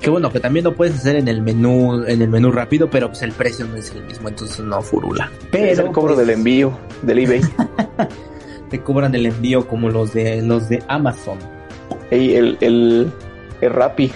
Que 0.02 0.10
bueno, 0.10 0.32
que 0.32 0.40
también 0.40 0.64
lo 0.64 0.74
puedes 0.74 0.96
hacer 0.96 1.14
en 1.14 1.28
el 1.28 1.42
menú, 1.42 2.04
en 2.04 2.20
el 2.22 2.28
menú 2.28 2.50
rápido, 2.50 2.90
pero 2.90 3.08
pues 3.08 3.22
el 3.22 3.30
precio 3.30 3.66
no 3.66 3.76
es 3.76 3.92
el 3.92 4.02
mismo, 4.02 4.28
entonces 4.28 4.58
no 4.60 4.82
furula. 4.82 5.30
Pero 5.52 5.66
es 5.66 5.78
el 5.78 5.92
cobro 5.92 6.16
del 6.16 6.30
envío 6.30 6.76
del 7.02 7.20
eBay. 7.20 7.40
te 8.70 8.80
cobran 8.80 9.14
el 9.14 9.26
envío 9.26 9.68
como 9.68 9.90
los 9.90 10.12
de 10.12 10.42
los 10.42 10.68
de 10.68 10.82
Amazon. 10.88 11.38
Ey, 12.10 12.34
el, 12.34 12.58
el, 12.60 13.12
el 13.60 13.72
Rappi. 13.72 14.10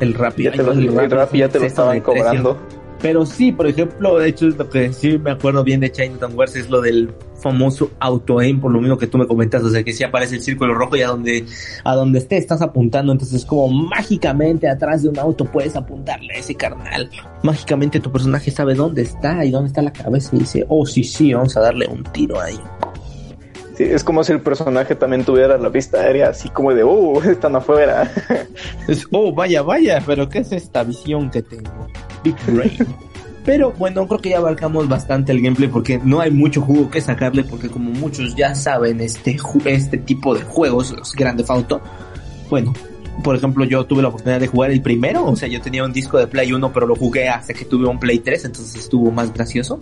El 0.00 0.12
Rappi. 0.12 0.42
Ya 0.42 0.52
te 0.52 0.62
lo, 0.62 0.72
el, 0.72 1.10
Rappi 1.10 1.38
ya 1.38 1.48
te 1.48 1.60
lo 1.60 1.64
estaban 1.64 2.00
cobrando. 2.00 2.58
Pero 3.02 3.26
sí, 3.26 3.50
por 3.50 3.66
ejemplo, 3.66 4.18
de 4.18 4.28
hecho, 4.28 4.46
lo 4.46 4.70
que 4.70 4.92
sí 4.92 5.18
me 5.18 5.32
acuerdo 5.32 5.64
bien 5.64 5.80
de 5.80 5.90
Chinatown 5.90 6.38
Wars 6.38 6.54
es 6.54 6.70
lo 6.70 6.80
del 6.80 7.12
famoso 7.42 7.90
auto-aim, 7.98 8.60
por 8.60 8.70
lo 8.70 8.80
mismo 8.80 8.96
que 8.96 9.08
tú 9.08 9.18
me 9.18 9.26
comentas, 9.26 9.64
o 9.64 9.70
sea, 9.70 9.82
que 9.82 9.92
si 9.92 10.04
aparece 10.04 10.36
el 10.36 10.42
círculo 10.42 10.74
rojo 10.74 10.96
y 10.96 11.02
a 11.02 11.08
donde, 11.08 11.44
a 11.82 11.94
donde 11.96 12.20
esté 12.20 12.36
estás 12.36 12.62
apuntando, 12.62 13.10
entonces 13.10 13.44
como 13.44 13.68
mágicamente 13.68 14.68
atrás 14.68 15.02
de 15.02 15.08
un 15.08 15.18
auto 15.18 15.44
puedes 15.44 15.74
apuntarle 15.74 16.32
a 16.34 16.38
ese 16.38 16.54
carnal. 16.54 17.10
Mágicamente 17.42 17.98
tu 17.98 18.12
personaje 18.12 18.52
sabe 18.52 18.74
dónde 18.76 19.02
está 19.02 19.44
y 19.44 19.50
dónde 19.50 19.68
está 19.68 19.82
la 19.82 19.92
cabeza 19.92 20.36
y 20.36 20.38
dice, 20.38 20.64
oh 20.68 20.86
sí, 20.86 21.02
sí, 21.02 21.34
vamos 21.34 21.56
a 21.56 21.60
darle 21.60 21.88
un 21.88 22.04
tiro 22.04 22.40
ahí. 22.40 22.58
Es 23.82 24.04
como 24.04 24.24
si 24.24 24.32
el 24.32 24.40
personaje 24.40 24.94
también 24.94 25.24
tuviera 25.24 25.58
la 25.58 25.68
vista 25.68 26.00
aérea 26.00 26.30
así 26.30 26.48
como 26.50 26.74
de, 26.74 26.82
oh, 26.82 27.22
están 27.22 27.56
afuera. 27.56 28.10
es, 28.88 29.06
oh, 29.10 29.32
vaya, 29.32 29.62
vaya, 29.62 30.02
pero 30.06 30.28
¿qué 30.28 30.38
es 30.40 30.52
esta 30.52 30.84
visión 30.84 31.30
que 31.30 31.42
tengo? 31.42 31.88
Big 32.22 32.36
Brain. 32.46 32.76
Pero 33.44 33.72
bueno, 33.72 34.06
creo 34.06 34.20
que 34.20 34.28
ya 34.30 34.38
abarcamos 34.38 34.88
bastante 34.88 35.32
el 35.32 35.42
gameplay 35.42 35.68
porque 35.68 36.00
no 36.04 36.20
hay 36.20 36.30
mucho 36.30 36.60
jugo 36.60 36.88
que 36.88 37.00
sacarle 37.00 37.42
porque 37.42 37.68
como 37.68 37.90
muchos 37.90 38.36
ya 38.36 38.54
saben 38.54 39.00
este, 39.00 39.36
este 39.64 39.98
tipo 39.98 40.32
de 40.32 40.42
juegos, 40.42 40.92
los 40.92 41.12
Grande 41.12 41.44
Auto, 41.48 41.80
bueno, 42.48 42.72
por 43.22 43.36
ejemplo, 43.36 43.64
yo 43.64 43.84
tuve 43.84 44.02
la 44.02 44.08
oportunidad 44.08 44.40
de 44.40 44.46
jugar 44.46 44.70
el 44.70 44.82
primero, 44.82 45.24
o 45.26 45.36
sea, 45.36 45.48
yo 45.48 45.60
tenía 45.60 45.84
un 45.84 45.92
disco 45.92 46.18
de 46.18 46.26
Play 46.26 46.52
1, 46.52 46.72
pero 46.72 46.86
lo 46.86 46.96
jugué 46.96 47.28
hasta 47.28 47.52
que 47.54 47.64
tuve 47.64 47.86
un 47.86 47.98
Play 47.98 48.18
3, 48.20 48.46
entonces 48.46 48.74
estuvo 48.76 49.10
más 49.10 49.32
gracioso. 49.32 49.80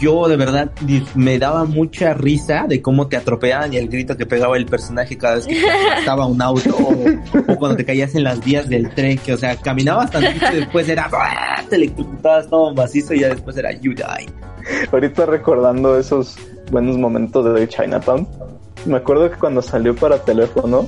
Yo 0.00 0.28
de 0.28 0.36
verdad 0.36 0.70
me 1.14 1.38
daba 1.38 1.64
mucha 1.64 2.14
risa 2.14 2.64
de 2.66 2.80
cómo 2.80 3.06
te 3.06 3.16
atropellaban 3.16 3.72
y 3.72 3.76
el 3.76 3.88
grito 3.88 4.16
que 4.16 4.24
pegaba 4.24 4.56
el 4.56 4.64
personaje 4.64 5.16
cada 5.18 5.36
vez 5.36 5.46
que 5.46 5.62
estaba 5.98 6.26
un 6.26 6.40
auto 6.40 6.74
o, 6.76 7.56
cuando 7.56 7.76
te 7.76 7.84
caías 7.84 8.14
en 8.14 8.24
las 8.24 8.42
vías 8.42 8.68
del 8.68 8.90
tren, 8.94 9.18
que 9.18 9.34
o 9.34 9.36
sea, 9.36 9.56
caminabas 9.56 10.10
tantito 10.10 10.46
y 10.52 10.56
después 10.56 10.88
era 10.88 11.10
te 11.68 11.76
electrocutabas 11.76 12.48
todo 12.48 12.74
macizo 12.74 13.14
y 13.14 13.20
ya 13.20 13.28
después 13.28 13.56
era 13.56 13.72
you 13.72 13.94
die. 13.94 14.26
Ahorita 14.90 15.26
recordando 15.26 15.98
esos 15.98 16.36
buenos 16.70 16.96
momentos 16.96 17.54
de 17.54 17.68
Chinatown. 17.68 18.26
Me 18.86 18.96
acuerdo 18.96 19.30
que 19.30 19.36
cuando 19.36 19.62
salió 19.62 19.94
para 19.94 20.18
teléfono, 20.18 20.86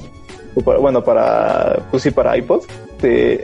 bueno, 0.65 1.05
para, 1.05 1.83
pues 1.91 2.03
sí, 2.03 2.11
para 2.11 2.37
iPod, 2.37 2.63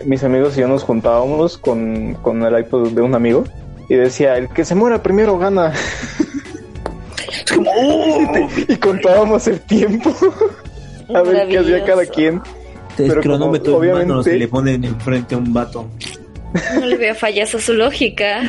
mis 0.04 0.24
amigos 0.24 0.56
y 0.56 0.60
yo 0.60 0.68
nos 0.68 0.82
juntábamos 0.82 1.58
con, 1.58 2.14
con 2.14 2.42
el 2.42 2.58
iPod 2.58 2.90
de 2.90 3.02
un 3.02 3.14
amigo 3.14 3.44
y 3.88 3.96
decía, 3.96 4.38
el 4.38 4.48
que 4.48 4.64
se 4.64 4.74
muera 4.74 5.02
primero 5.02 5.38
gana. 5.38 5.72
y 8.68 8.76
contábamos 8.76 9.46
el 9.46 9.60
tiempo. 9.60 10.14
a 11.14 11.22
ver 11.22 11.48
qué 11.48 11.58
hacía 11.58 11.84
cada 11.84 12.06
quien. 12.06 12.40
Te 12.96 13.08
Pero 13.08 13.20
cronómetro 13.20 13.76
obviamente 13.76 14.36
le 14.36 14.48
ponen 14.48 14.84
enfrente 14.84 15.34
a 15.34 15.38
un 15.38 15.52
vato. 15.52 15.88
No 16.74 16.86
le 16.86 16.96
veo 16.96 17.14
fallas 17.14 17.54
a 17.54 17.60
su 17.60 17.72
lógica. 17.72 18.42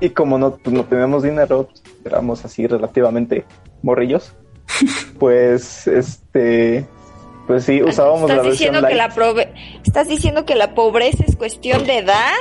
Y 0.00 0.10
como 0.10 0.38
no, 0.38 0.56
pues 0.56 0.74
no 0.74 0.84
teníamos 0.84 1.22
dinero, 1.22 1.68
éramos 2.04 2.44
así 2.44 2.66
relativamente 2.66 3.44
morrillos. 3.82 4.34
pues 5.18 5.86
este 5.86 6.86
pues 7.52 7.64
sí, 7.64 7.82
usábamos 7.82 8.30
¿Estás 8.30 8.46
la 8.46 8.50
diciendo 8.50 8.88
que 8.88 8.94
la 8.94 9.12
¿Estás 9.84 10.08
diciendo 10.08 10.46
que 10.46 10.54
la 10.54 10.74
pobreza 10.74 11.22
es 11.26 11.36
cuestión 11.36 11.84
de 11.84 11.98
edad? 11.98 12.32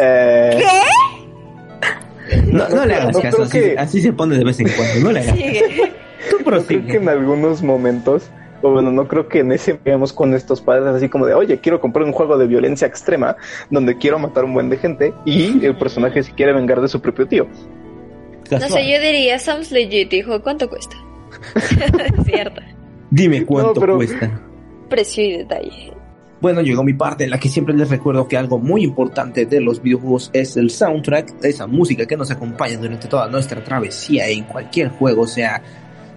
Eh... 0.00 0.56
¿Qué? 0.58 2.46
No, 2.50 2.66
no, 2.70 2.86
le 2.86 2.94
hagas 2.94 3.18
caso, 3.18 3.42
así, 3.76 4.00
se 4.00 4.12
pone 4.14 4.38
de 4.38 4.44
vez 4.44 4.58
en 4.60 4.70
cuando, 4.70 5.00
no 5.00 5.12
le 5.12 5.20
hagas. 5.20 5.36
Tú 6.30 6.38
creo 6.44 6.66
que 6.66 6.96
en 6.96 7.10
algunos 7.10 7.62
momentos, 7.62 8.30
o 8.62 8.70
bueno, 8.70 8.90
no 8.90 9.06
creo 9.06 9.28
que 9.28 9.40
en 9.40 9.52
ese 9.52 9.78
veamos 9.84 10.14
con 10.14 10.32
estos 10.32 10.62
padres 10.62 10.86
así 10.94 11.10
como 11.10 11.26
de, 11.26 11.34
oye, 11.34 11.58
quiero 11.60 11.78
comprar 11.78 12.06
un 12.06 12.12
juego 12.12 12.38
de 12.38 12.46
violencia 12.46 12.86
extrema 12.86 13.36
donde 13.68 13.98
quiero 13.98 14.18
matar 14.18 14.44
un 14.44 14.54
buen 14.54 14.70
de 14.70 14.78
gente 14.78 15.12
y 15.26 15.62
el 15.62 15.76
personaje 15.76 16.22
se 16.22 16.32
quiere 16.32 16.54
vengar 16.54 16.80
de 16.80 16.88
su 16.88 17.02
propio 17.02 17.28
tío. 17.28 17.46
No 18.50 18.60
sé, 18.60 18.90
yo 18.90 18.98
diría, 18.98 19.38
sounds 19.38 19.70
legit, 19.72 20.10
hijo, 20.14 20.40
¿cuánto 20.42 20.70
cuesta? 20.70 20.96
Cierto. 22.24 22.62
Dime 23.10 23.44
cuánto 23.44 23.80
cuesta. 23.80 24.40
Precio 24.88 25.24
y 25.24 25.36
detalle. 25.38 25.92
Bueno, 26.40 26.62
llegó 26.62 26.84
mi 26.84 26.92
parte 26.92 27.24
en 27.24 27.30
la 27.30 27.40
que 27.40 27.48
siempre 27.48 27.74
les 27.74 27.90
recuerdo 27.90 28.28
que 28.28 28.36
algo 28.36 28.58
muy 28.58 28.84
importante 28.84 29.44
de 29.44 29.60
los 29.60 29.82
videojuegos 29.82 30.30
es 30.32 30.56
el 30.56 30.70
soundtrack, 30.70 31.42
esa 31.42 31.66
música 31.66 32.06
que 32.06 32.16
nos 32.16 32.30
acompaña 32.30 32.78
durante 32.78 33.08
toda 33.08 33.28
nuestra 33.28 33.62
travesía 33.64 34.28
en 34.28 34.44
cualquier 34.44 34.90
juego, 34.90 35.26
sea 35.26 35.60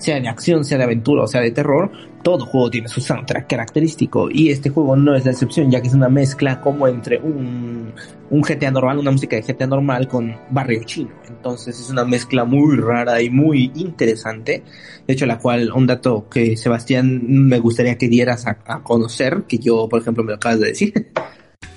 sea 0.01 0.19
de 0.19 0.27
acción, 0.27 0.65
sea 0.65 0.77
de 0.77 0.83
aventura 0.83 1.23
o 1.23 1.27
sea 1.27 1.41
de 1.41 1.51
terror, 1.51 1.91
todo 2.23 2.45
juego 2.45 2.69
tiene 2.69 2.87
su 2.87 3.01
soundtrack 3.01 3.47
característico 3.47 4.29
y 4.31 4.49
este 4.49 4.69
juego 4.69 4.95
no 4.95 5.15
es 5.15 5.25
la 5.25 5.31
excepción 5.31 5.71
ya 5.71 5.81
que 5.81 5.87
es 5.87 5.93
una 5.93 6.09
mezcla 6.09 6.59
como 6.61 6.87
entre 6.87 7.19
un, 7.19 7.93
un 8.31 8.41
GTA 8.41 8.71
normal, 8.71 8.97
una 8.97 9.11
música 9.11 9.35
de 9.35 9.41
GTA 9.41 9.67
normal 9.67 10.07
con 10.07 10.35
barrio 10.49 10.83
chino. 10.85 11.11
Entonces 11.27 11.79
es 11.79 11.89
una 11.89 12.05
mezcla 12.05 12.45
muy 12.45 12.77
rara 12.77 13.21
y 13.21 13.29
muy 13.29 13.71
interesante. 13.75 14.63
De 15.05 15.13
hecho, 15.13 15.25
la 15.25 15.37
cual, 15.37 15.71
un 15.73 15.85
dato 15.85 16.27
que 16.29 16.55
Sebastián 16.55 17.21
me 17.27 17.59
gustaría 17.59 17.97
que 17.97 18.07
dieras 18.07 18.47
a, 18.47 18.81
conocer, 18.83 19.43
que 19.47 19.57
yo, 19.57 19.89
por 19.89 20.01
ejemplo, 20.01 20.23
me 20.23 20.29
lo 20.31 20.35
acabas 20.37 20.61
de 20.61 20.67
decir. 20.67 20.93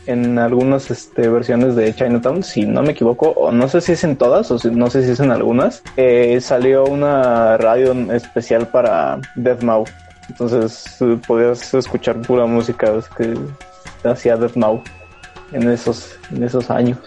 en 0.06 0.38
algunas 0.38 0.90
este, 0.90 1.28
versiones 1.28 1.76
de 1.76 1.94
Chinatown, 1.94 2.42
si 2.42 2.62
no 2.62 2.82
me 2.82 2.92
equivoco, 2.92 3.30
o 3.30 3.52
no 3.52 3.68
sé 3.68 3.80
si 3.80 3.92
es 3.92 4.04
en 4.04 4.16
todas, 4.16 4.50
o 4.50 4.58
no 4.70 4.90
sé 4.90 5.04
si 5.04 5.12
es 5.12 5.20
en 5.20 5.30
algunas, 5.30 5.82
eh, 5.96 6.38
salió 6.40 6.84
una 6.84 7.56
radio 7.56 7.92
especial 8.12 8.68
para 8.68 9.20
Deathmau. 9.36 9.84
Entonces 10.28 10.96
eh, 11.00 11.18
podías 11.26 11.74
escuchar 11.74 12.20
pura 12.22 12.46
música 12.46 12.92
que 13.16 13.34
hacía 14.08 14.36
Deathmau 14.36 14.82
en 15.52 15.70
esos, 15.70 16.16
en 16.30 16.42
esos 16.44 16.70
años. 16.70 16.98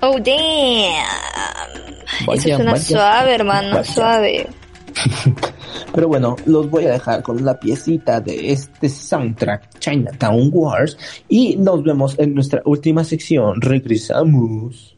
Oh, 0.00 0.18
damn. 0.18 1.06
Eso 2.32 2.56
suena 2.56 2.76
suave, 2.76 3.34
hermano, 3.34 3.82
suave. 3.84 4.48
Pero 5.96 6.08
bueno, 6.08 6.36
los 6.44 6.68
voy 6.68 6.84
a 6.84 6.92
dejar 6.92 7.22
con 7.22 7.42
la 7.42 7.58
piecita 7.58 8.20
de 8.20 8.52
este 8.52 8.86
soundtrack 8.86 9.78
Chinatown 9.78 10.50
Wars 10.52 10.98
y 11.26 11.56
nos 11.56 11.82
vemos 11.82 12.18
en 12.18 12.34
nuestra 12.34 12.60
última 12.66 13.02
sección. 13.02 13.62
Regresamos. 13.62 14.95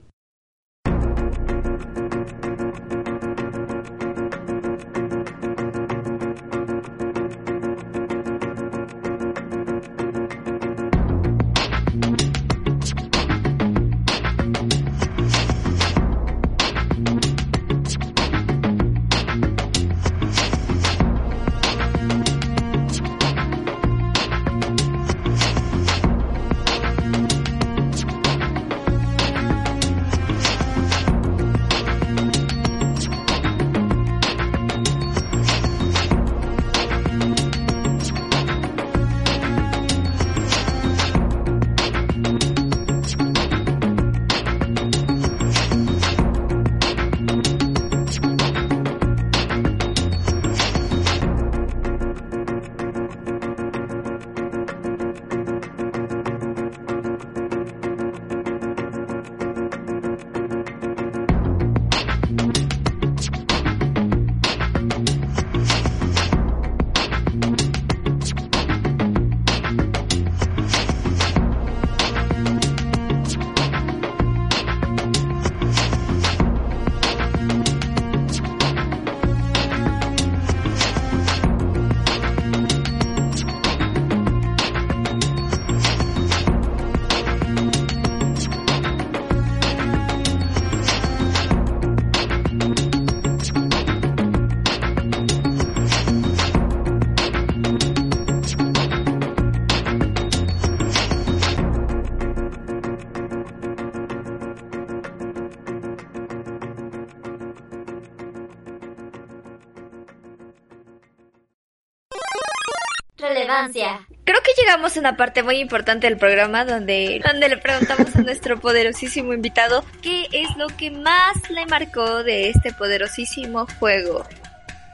Una 114.99 115.17
parte 115.17 115.43
muy 115.43 115.58
importante 115.58 116.06
del 116.08 116.19
programa 116.19 116.65
donde, 116.65 117.21
donde 117.25 117.49
le 117.49 117.56
preguntamos 117.56 118.15
a 118.17 118.21
nuestro 118.21 118.58
poderosísimo 118.58 119.32
invitado 119.32 119.84
qué 120.02 120.26
es 120.32 120.56
lo 120.56 120.67
que 120.69 120.91
más 120.91 121.50
le 121.50 121.67
marcó 121.67 122.23
de 122.23 122.50
este 122.50 122.73
poderosísimo 122.73 123.67
juego. 123.78 124.25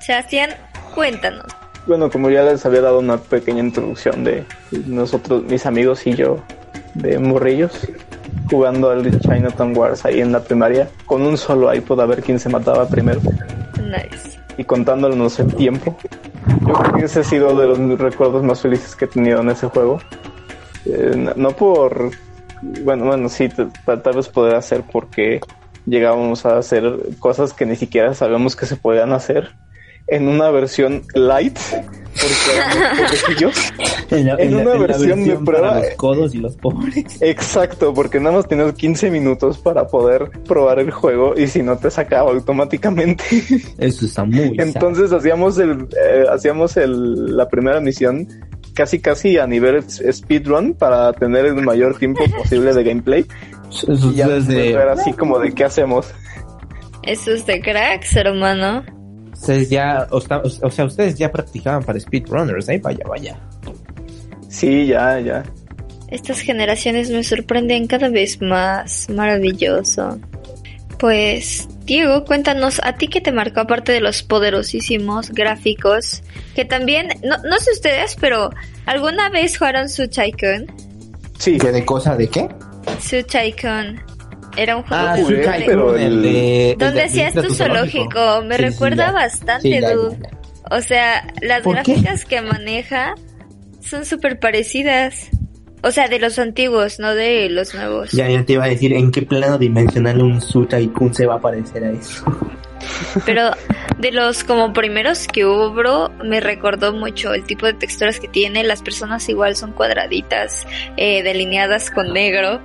Sebastián, 0.00 0.50
cuéntanos. 0.94 1.46
Bueno, 1.86 2.10
como 2.10 2.30
ya 2.30 2.42
les 2.42 2.64
había 2.64 2.80
dado 2.80 2.98
una 2.98 3.18
pequeña 3.18 3.60
introducción 3.60 4.24
de 4.24 4.44
nosotros, 4.86 5.42
mis 5.44 5.66
amigos 5.66 6.06
y 6.06 6.14
yo, 6.14 6.42
de 6.94 7.18
morrillos, 7.18 7.86
jugando 8.50 8.90
al 8.90 9.20
Chinatown 9.20 9.76
Wars 9.76 10.04
ahí 10.04 10.20
en 10.20 10.32
la 10.32 10.40
primaria, 10.42 10.88
con 11.06 11.22
un 11.22 11.36
solo 11.36 11.72
iPod 11.74 12.00
a 12.00 12.06
ver 12.06 12.22
quién 12.22 12.38
se 12.38 12.48
mataba 12.48 12.88
primero. 12.88 13.20
Nice. 13.82 14.38
Y 14.56 14.64
contándonos 14.64 15.38
el 15.40 15.54
tiempo. 15.54 15.96
Ese 17.02 17.20
ha 17.20 17.24
sido 17.24 17.54
de 17.56 17.66
los 17.66 17.98
recuerdos 17.98 18.42
más 18.42 18.60
felices 18.60 18.94
que 18.96 19.04
he 19.04 19.08
tenido 19.08 19.40
en 19.40 19.50
ese 19.50 19.68
juego. 19.68 20.00
Eh, 20.86 21.32
no 21.36 21.50
por. 21.50 22.10
Bueno, 22.82 23.06
bueno, 23.06 23.28
sí, 23.28 23.48
tal 23.84 24.14
vez 24.16 24.28
poder 24.28 24.54
hacer 24.54 24.84
porque 24.90 25.40
llegábamos 25.86 26.46
a 26.46 26.58
hacer 26.58 26.98
cosas 27.18 27.52
que 27.52 27.66
ni 27.66 27.76
siquiera 27.76 28.14
sabíamos 28.14 28.56
que 28.56 28.64
se 28.66 28.76
podían 28.76 29.12
hacer 29.12 29.52
en 30.06 30.28
una 30.28 30.50
versión 30.50 31.02
light 31.14 31.58
porque 32.14 33.46
En, 34.10 34.26
la- 34.26 34.34
En 34.34 34.40
en 34.40 34.50
la- 34.56 34.62
una 34.62 34.72
en 34.74 34.80
la 34.80 34.86
versión 34.86 35.24
de 35.24 35.36
prueba- 35.36 35.68
para 35.70 35.80
los 35.80 35.94
codos 35.96 36.34
y 36.34 36.38
los 36.38 36.56
pobres. 36.56 37.04
Exacto, 37.20 37.92
porque 37.92 38.20
nada 38.20 38.36
más 38.36 38.46
tenías 38.48 38.72
15 38.74 39.10
minutos 39.10 39.58
para 39.58 39.86
poder 39.88 40.30
probar 40.46 40.78
el 40.78 40.90
juego 40.92 41.34
y 41.36 41.46
si 41.48 41.62
no 41.62 41.76
te 41.76 41.90
sacaba 41.90 42.30
automáticamente. 42.30 43.24
Eso 43.78 44.06
está 44.06 44.24
muy 44.24 44.54
Entonces 44.58 45.12
hacíamos 45.12 45.58
el 45.58 45.88
eh, 46.00 46.24
hacíamos 46.30 46.76
el, 46.76 47.36
la 47.36 47.48
primera 47.48 47.80
misión 47.80 48.28
casi 48.74 49.00
casi 49.00 49.38
a 49.38 49.46
nivel 49.46 49.82
speedrun 49.88 50.74
para 50.74 51.12
tener 51.14 51.46
el 51.46 51.54
mayor 51.56 51.98
tiempo 51.98 52.22
posible 52.38 52.72
de 52.74 52.84
gameplay. 52.84 53.26
Eso 53.70 54.10
Y 54.12 54.14
ya 54.14 54.26
es 54.36 54.46
de- 54.46 54.54
después 54.54 54.82
era 54.84 54.92
así 54.92 55.12
como 55.14 55.38
de 55.40 55.52
qué 55.52 55.64
hacemos. 55.64 56.06
Eso 57.02 57.32
es 57.32 57.44
de 57.46 57.60
cracks, 57.60 58.14
hermano. 58.16 58.84
Ustedes 59.34 59.68
ya, 59.68 60.06
o, 60.10 60.20
sea, 60.20 60.84
ustedes 60.84 61.16
ya 61.16 61.30
practicaban 61.30 61.82
para 61.82 62.00
speedrunners, 62.00 62.68
¿eh? 62.68 62.80
Vaya, 62.82 63.04
vaya. 63.06 63.40
Sí, 64.48 64.86
ya, 64.86 65.20
ya. 65.20 65.42
Estas 66.08 66.40
generaciones 66.40 67.10
me 67.10 67.24
sorprenden 67.24 67.86
cada 67.86 68.08
vez 68.08 68.40
más. 68.40 69.08
Maravilloso. 69.10 70.18
Pues, 70.98 71.68
Diego, 71.84 72.24
cuéntanos, 72.24 72.80
¿a 72.84 72.94
ti 72.94 73.08
qué 73.08 73.20
te 73.20 73.32
marcó 73.32 73.60
aparte 73.60 73.92
de 73.92 74.00
los 74.00 74.22
poderosísimos 74.22 75.30
gráficos? 75.30 76.22
Que 76.54 76.64
también, 76.64 77.08
no, 77.24 77.36
no 77.38 77.58
sé 77.58 77.72
ustedes, 77.72 78.16
pero 78.20 78.50
¿alguna 78.86 79.28
vez 79.28 79.58
jugaron 79.58 79.88
Su 79.88 80.08
Tycoon? 80.08 80.66
Sí. 81.38 81.58
¿Qué 81.58 81.72
de 81.72 81.84
cosa 81.84 82.16
de 82.16 82.28
qué? 82.28 82.48
Su 83.00 83.22
Tycoon. 83.24 84.13
Era 84.56 84.76
un 84.76 84.82
juego 84.84 85.04
Ah, 85.06 85.16
donde- 85.16 85.62
pero 85.66 85.96
el 85.96 86.02
el- 86.02 86.22
de... 86.22 86.70
el 86.72 86.78
donde 86.78 86.94
de 87.00 87.02
hacías 87.06 87.32
tu 87.34 87.52
zoológico. 87.54 88.42
Me 88.44 88.56
Sí, 88.56 88.62
sí, 88.64 88.68
recuerda 88.70 89.12
bastante, 89.12 89.68
Sí, 89.68 89.80
dude. 89.80 90.18
O 90.70 90.80
sea, 90.80 91.26
las 91.42 91.62
gráficas 91.64 92.24
que 92.24 92.40
maneja 92.40 93.14
son 93.80 94.04
súper 94.04 94.38
parecidas. 94.38 95.28
O 95.82 95.90
sea, 95.90 96.08
de 96.08 96.18
los 96.18 96.38
antiguos, 96.38 96.98
no 96.98 97.14
de 97.14 97.50
los 97.50 97.74
nuevos. 97.74 98.12
Ya, 98.12 98.28
ya 98.30 98.42
te 98.44 98.54
iba 98.54 98.64
a 98.64 98.68
decir 98.68 98.94
en 98.94 99.10
qué 99.10 99.20
plano 99.22 99.58
dimensional 99.58 100.22
un 100.22 100.40
Su 100.40 100.64
Tycoon 100.64 101.12
se 101.12 101.26
va 101.26 101.34
a 101.34 101.40
parecer 101.40 101.84
a 101.84 101.90
eso. 101.90 102.24
Pero 103.26 103.50
de 103.98 104.12
los 104.12 104.44
como 104.44 104.72
primeros 104.72 105.26
que 105.26 105.44
hubo, 105.44 105.70
bro, 105.72 106.10
me 106.24 106.40
recordó 106.40 106.92
mucho 106.94 107.34
el 107.34 107.44
tipo 107.44 107.66
de 107.66 107.74
texturas 107.74 108.18
que 108.20 108.28
tiene. 108.28 108.64
Las 108.64 108.80
personas 108.82 109.28
igual 109.28 109.56
son 109.56 109.72
cuadraditas, 109.72 110.66
eh, 110.96 111.22
delineadas 111.22 111.90
con 111.90 112.12
negro. 112.14 112.60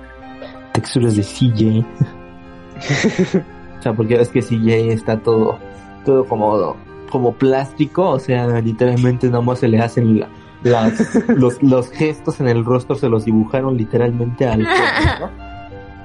Texturas 0.72 1.16
de 1.16 1.22
CJ. 1.22 1.84
o 3.78 3.82
sea, 3.82 3.92
porque 3.94 4.14
es 4.20 4.28
que 4.28 4.40
CJ 4.42 4.92
está 4.92 5.18
todo, 5.18 5.58
todo 6.04 6.24
como, 6.24 6.76
como 7.10 7.32
plástico, 7.34 8.10
o 8.10 8.18
sea, 8.18 8.60
literalmente 8.60 9.28
nomás 9.28 9.58
se 9.60 9.68
le 9.68 9.80
hacen 9.80 10.20
la- 10.20 10.28
las, 10.62 11.24
los, 11.28 11.62
los 11.62 11.90
gestos 11.90 12.40
en 12.40 12.48
el 12.48 12.64
rostro, 12.64 12.94
se 12.96 13.08
los 13.08 13.24
dibujaron 13.24 13.76
literalmente 13.76 14.46
al 14.46 14.62
cuerpo, 14.64 15.26
¿no? 15.36 15.50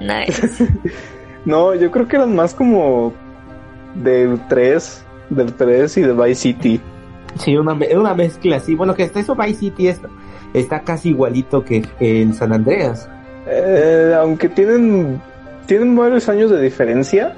Nice. 0.00 0.68
No, 1.46 1.74
yo 1.74 1.90
creo 1.90 2.06
que 2.06 2.16
eran 2.16 2.34
más 2.34 2.52
como 2.54 3.14
del 3.94 4.38
3, 4.48 5.04
del 5.30 5.54
3 5.54 5.96
y 5.96 6.00
de 6.02 6.12
Vice 6.12 6.34
City. 6.34 6.80
Sí, 7.36 7.56
una, 7.56 7.72
una 7.72 8.14
mezcla 8.14 8.56
así. 8.56 8.74
Bueno, 8.74 8.94
que 8.94 9.04
hasta 9.04 9.20
eso 9.20 9.34
Vice 9.34 9.54
City 9.60 9.88
es- 9.88 10.00
está 10.52 10.80
casi 10.82 11.10
igualito 11.10 11.64
que 11.64 11.82
el 12.00 12.34
San 12.34 12.52
Andreas. 12.52 13.08
Eh, 13.46 14.14
aunque 14.18 14.48
tienen 14.48 15.20
tienen 15.66 15.96
varios 15.96 16.28
años 16.28 16.50
de 16.50 16.60
diferencia. 16.60 17.34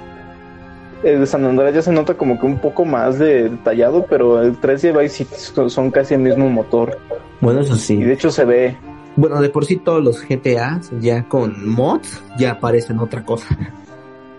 El 1.01 1.25
San 1.27 1.45
Andrés 1.45 1.73
ya 1.73 1.81
se 1.81 1.91
nota 1.93 2.13
como 2.15 2.39
que 2.39 2.45
un 2.45 2.59
poco 2.59 2.83
más 2.83 3.17
de 3.17 3.49
detallado, 3.49 4.05
pero 4.09 4.41
el 4.41 4.57
3 4.57 4.83
y 4.83 4.87
el 4.87 4.97
Vice 4.97 5.23
City 5.25 5.35
son- 5.69 5.91
casi 5.91 6.13
el 6.15 6.19
mismo 6.19 6.49
motor. 6.49 6.97
Bueno, 7.39 7.61
eso 7.61 7.75
Y 7.75 7.79
sí. 7.79 7.95
de 8.03 8.13
hecho 8.13 8.29
se 8.31 8.43
ve. 8.43 8.75
Bueno, 9.15 9.41
de 9.41 9.49
por 9.49 9.65
sí 9.65 9.77
todos 9.77 10.03
los 10.03 10.21
GTAs 10.21 10.91
ya 10.99 11.23
con 11.27 11.67
mods 11.67 12.21
ya 12.37 12.59
parecen 12.59 12.99
otra 12.99 13.23
cosa. 13.23 13.47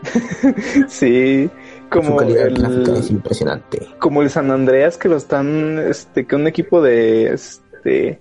Sí, 0.89 1.51
como 1.91 2.17
gráfica 2.17 2.93
es 2.95 3.07
el, 3.11 3.17
impresionante. 3.17 3.87
como 3.99 4.23
el 4.23 4.31
San 4.31 4.51
Andreas 4.51 4.97
que 4.97 5.09
lo 5.09 5.17
están, 5.17 5.79
este, 5.79 6.27
que 6.27 6.37
un 6.37 6.47
equipo 6.47 6.81
de, 6.83 7.33
este, 7.35 8.21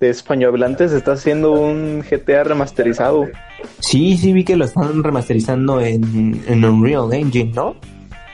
de 0.00 0.10
españohablantes 0.10 0.92
está 0.92 1.12
haciendo 1.12 1.52
un 1.52 2.02
GTA 2.02 2.44
remasterizado. 2.44 3.26
Sí, 3.80 4.16
sí 4.16 4.32
vi 4.32 4.44
que 4.44 4.56
lo 4.56 4.64
están 4.64 5.02
remasterizando 5.02 5.80
en, 5.80 6.42
en 6.46 6.64
Unreal 6.64 7.12
Engine, 7.12 7.52
¿no? 7.54 7.76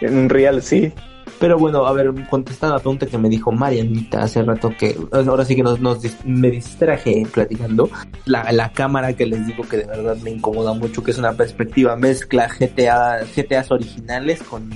En 0.01 0.17
un 0.17 0.29
real, 0.29 0.63
sí. 0.63 0.93
Pero 1.39 1.59
bueno, 1.59 1.87
a 1.87 1.93
ver, 1.93 2.13
contestando 2.31 2.75
a 2.75 2.79
la 2.79 2.83
pregunta 2.83 3.07
que 3.07 3.19
me 3.19 3.29
dijo 3.29 3.51
Marianita 3.51 4.23
hace 4.23 4.43
rato 4.43 4.73
que 4.79 4.97
ahora 5.11 5.45
sí 5.45 5.57
que 5.57 5.63
nos, 5.65 5.81
me 6.25 6.51
distraje 6.51 7.27
platicando. 7.33 7.91
La, 8.27 8.53
la 8.53 8.73
cámara 8.73 9.15
que 9.15 9.27
les 9.27 9.47
digo 9.47 9.65
que 9.65 9.79
de 9.79 9.87
verdad 9.87 10.17
me 10.19 10.31
incomoda 10.31 10.73
mucho, 10.73 11.03
que 11.03 11.11
es 11.11 11.19
una 11.19 11.33
perspectiva 11.33 11.97
mezcla 11.97 12.49
GTA, 12.49 13.25
GTAs 13.25 13.73
originales 13.73 14.41
con, 14.43 14.71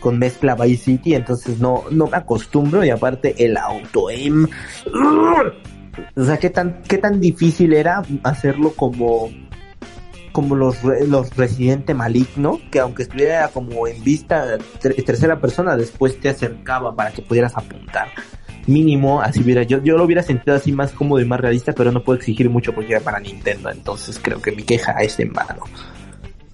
con 0.00 0.18
mezcla 0.18 0.54
Vice 0.54 0.84
City, 0.84 1.14
entonces 1.14 1.58
no, 1.58 1.84
no 1.90 2.06
me 2.06 2.16
acostumbro 2.16 2.84
y 2.84 2.90
aparte 2.90 3.34
el 3.44 3.58
auto 3.58 4.08
aim. 4.08 4.46
O 6.16 6.24
sea, 6.24 6.36
qué 6.38 6.50
tan, 6.50 6.82
qué 6.82 6.98
tan 6.98 7.20
difícil 7.20 7.72
era 7.72 8.02
hacerlo 8.22 8.72
como 8.74 9.30
como 10.32 10.54
los, 10.54 10.84
los 10.84 11.34
Residente 11.36 11.94
Maligno, 11.94 12.60
que 12.70 12.78
aunque 12.78 13.02
estuviera 13.02 13.48
como 13.48 13.88
en 13.88 14.04
vista 14.04 14.58
ter- 14.80 14.94
tercera 15.02 15.40
persona, 15.40 15.76
después 15.76 16.20
te 16.20 16.28
acercaba 16.28 16.94
para 16.94 17.10
que 17.10 17.22
pudieras 17.22 17.56
apuntar. 17.56 18.08
Mínimo, 18.68 19.20
así 19.20 19.42
hubiera, 19.42 19.62
yo, 19.64 19.82
yo 19.82 19.96
lo 19.96 20.04
hubiera 20.04 20.22
sentido 20.22 20.54
así 20.54 20.70
más 20.70 20.92
cómodo 20.92 21.20
y 21.20 21.24
más 21.24 21.40
realista, 21.40 21.72
pero 21.72 21.90
no 21.90 22.04
puedo 22.04 22.18
exigir 22.18 22.48
mucho 22.50 22.72
porque 22.72 22.92
era 22.92 23.00
para 23.00 23.18
Nintendo, 23.18 23.70
entonces 23.70 24.20
creo 24.22 24.40
que 24.40 24.52
mi 24.52 24.62
queja 24.62 24.92
es 25.00 25.18
en 25.18 25.32
vano. 25.32 25.64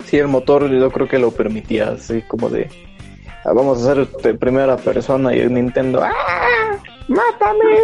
Sí, 0.06 0.16
el 0.18 0.28
motor 0.28 0.70
yo 0.70 0.90
creo 0.90 1.08
que 1.08 1.18
lo 1.18 1.30
permitía, 1.32 1.88
así 1.90 2.22
como 2.22 2.48
de 2.48 2.70
"Ah, 3.44 3.52
vamos 3.52 3.84
a 3.86 3.92
hacer 3.92 4.38
primera 4.38 4.76
persona 4.76 5.34
y 5.36 5.44
Nintendo 5.48 6.02
¡Ah! 6.02 6.10
¡Mátame! 7.08 7.74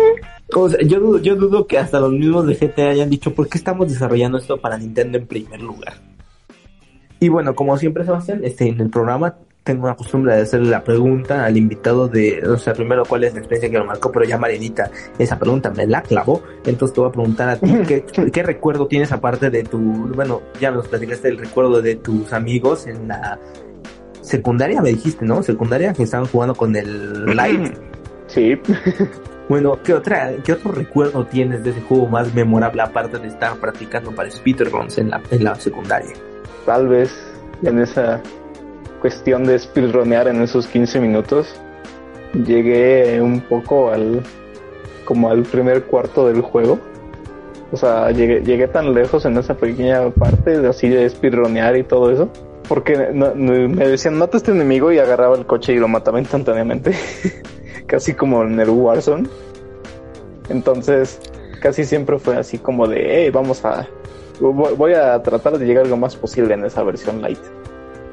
O 0.54 0.68
sea, 0.68 0.80
yo, 0.82 1.00
dudo, 1.00 1.18
yo 1.18 1.36
dudo 1.36 1.66
que 1.66 1.78
hasta 1.78 2.00
los 2.00 2.12
mismos 2.12 2.46
de 2.46 2.54
GTA 2.54 2.90
hayan 2.90 3.10
dicho, 3.10 3.34
¿por 3.34 3.48
qué 3.48 3.58
estamos 3.58 3.88
desarrollando 3.88 4.38
esto 4.38 4.56
para 4.56 4.78
Nintendo 4.78 5.18
en 5.18 5.26
primer 5.26 5.60
lugar? 5.60 5.94
Y 7.20 7.28
bueno, 7.28 7.54
como 7.54 7.76
siempre, 7.76 8.04
Sebastián, 8.04 8.40
este, 8.42 8.68
en 8.68 8.80
el 8.80 8.90
programa 8.90 9.36
tengo 9.62 9.84
una 9.84 9.94
costumbre 9.94 10.34
de 10.34 10.42
hacerle 10.42 10.70
la 10.70 10.82
pregunta 10.82 11.44
al 11.44 11.56
invitado 11.56 12.08
de, 12.08 12.42
o 12.48 12.56
sea, 12.56 12.72
primero 12.72 13.04
cuál 13.04 13.24
es 13.24 13.34
la 13.34 13.40
experiencia 13.40 13.70
que 13.70 13.78
lo 13.78 13.84
marcó, 13.84 14.10
pero 14.10 14.24
ya 14.24 14.38
Marinita 14.38 14.90
esa 15.18 15.38
pregunta 15.38 15.70
me 15.70 15.86
la 15.86 16.02
clavó, 16.02 16.42
entonces 16.64 16.94
te 16.94 17.00
voy 17.00 17.10
a 17.10 17.12
preguntar 17.12 17.48
a 17.50 17.56
ti, 17.56 17.70
¿qué, 17.86 18.04
qué 18.32 18.42
recuerdo 18.42 18.86
tienes 18.86 19.12
aparte 19.12 19.50
de 19.50 19.62
tu, 19.64 19.78
bueno, 19.78 20.40
ya 20.60 20.70
nos 20.70 20.88
platicaste 20.88 21.28
el 21.28 21.38
recuerdo 21.38 21.82
de 21.82 21.96
tus 21.96 22.32
amigos 22.32 22.86
en 22.86 23.08
la 23.08 23.38
secundaria, 24.22 24.80
me 24.80 24.90
dijiste, 24.90 25.24
¿no? 25.24 25.42
Secundaria, 25.42 25.92
que 25.92 26.04
estaban 26.04 26.26
jugando 26.26 26.54
con 26.54 26.74
el 26.76 27.36
Light. 27.36 27.74
Sí, 28.30 28.56
Bueno, 29.50 29.80
¿qué 29.82 30.00
qué 30.44 30.52
otro 30.52 30.70
recuerdo 30.70 31.26
tienes 31.26 31.64
de 31.64 31.70
ese 31.70 31.80
juego 31.80 32.06
más 32.06 32.32
memorable 32.32 32.82
aparte 32.82 33.18
de 33.18 33.26
estar 33.26 33.56
practicando 33.56 34.12
para 34.12 34.30
speedruns 34.30 34.96
en 34.96 35.10
la, 35.10 35.20
en 35.32 35.42
la 35.42 35.56
secundaria? 35.56 36.12
tal 36.64 36.86
vez 36.86 37.10
en 37.64 37.80
esa 37.80 38.20
cuestión 39.00 39.42
de 39.42 39.58
speedronear 39.58 40.28
en 40.28 40.40
esos 40.40 40.68
15 40.68 41.00
minutos 41.00 41.52
llegué 42.32 43.20
un 43.20 43.40
poco 43.40 43.90
al 43.90 44.22
como 45.04 45.28
al 45.28 45.42
primer 45.42 45.82
cuarto 45.82 46.28
del 46.28 46.42
juego. 46.42 46.78
O 47.72 47.76
sea, 47.76 48.12
llegué, 48.12 48.42
llegué 48.42 48.68
tan 48.68 48.94
lejos 48.94 49.24
en 49.24 49.36
esa 49.36 49.54
pequeña 49.54 50.10
parte 50.10 50.60
de 50.60 50.68
así 50.68 50.88
de 50.88 51.10
speedronear 51.10 51.76
y 51.76 51.82
todo 51.82 52.12
eso. 52.12 52.30
Porque 52.68 52.96
me 52.96 53.88
decían, 53.88 54.16
mata 54.16 54.36
a 54.36 54.38
este 54.38 54.52
enemigo 54.52 54.92
y 54.92 55.00
agarraba 55.00 55.36
el 55.36 55.44
coche 55.44 55.72
y 55.72 55.78
lo 55.80 55.88
mataba 55.88 56.20
instantáneamente. 56.20 56.92
Casi 57.90 58.14
como 58.14 58.44
en 58.44 58.60
el 58.60 58.70
Warzone. 58.70 59.28
Entonces, 60.48 61.18
casi 61.60 61.84
siempre 61.84 62.20
fue 62.20 62.36
así 62.36 62.56
como 62.56 62.86
de, 62.86 63.04
hey, 63.24 63.30
vamos 63.30 63.64
a... 63.64 63.84
Voy 64.40 64.94
a 64.94 65.20
tratar 65.22 65.58
de 65.58 65.66
llegar 65.66 65.88
lo 65.88 65.96
más 65.96 66.14
posible 66.14 66.54
en 66.54 66.64
esa 66.64 66.84
versión 66.84 67.20
light. 67.20 67.40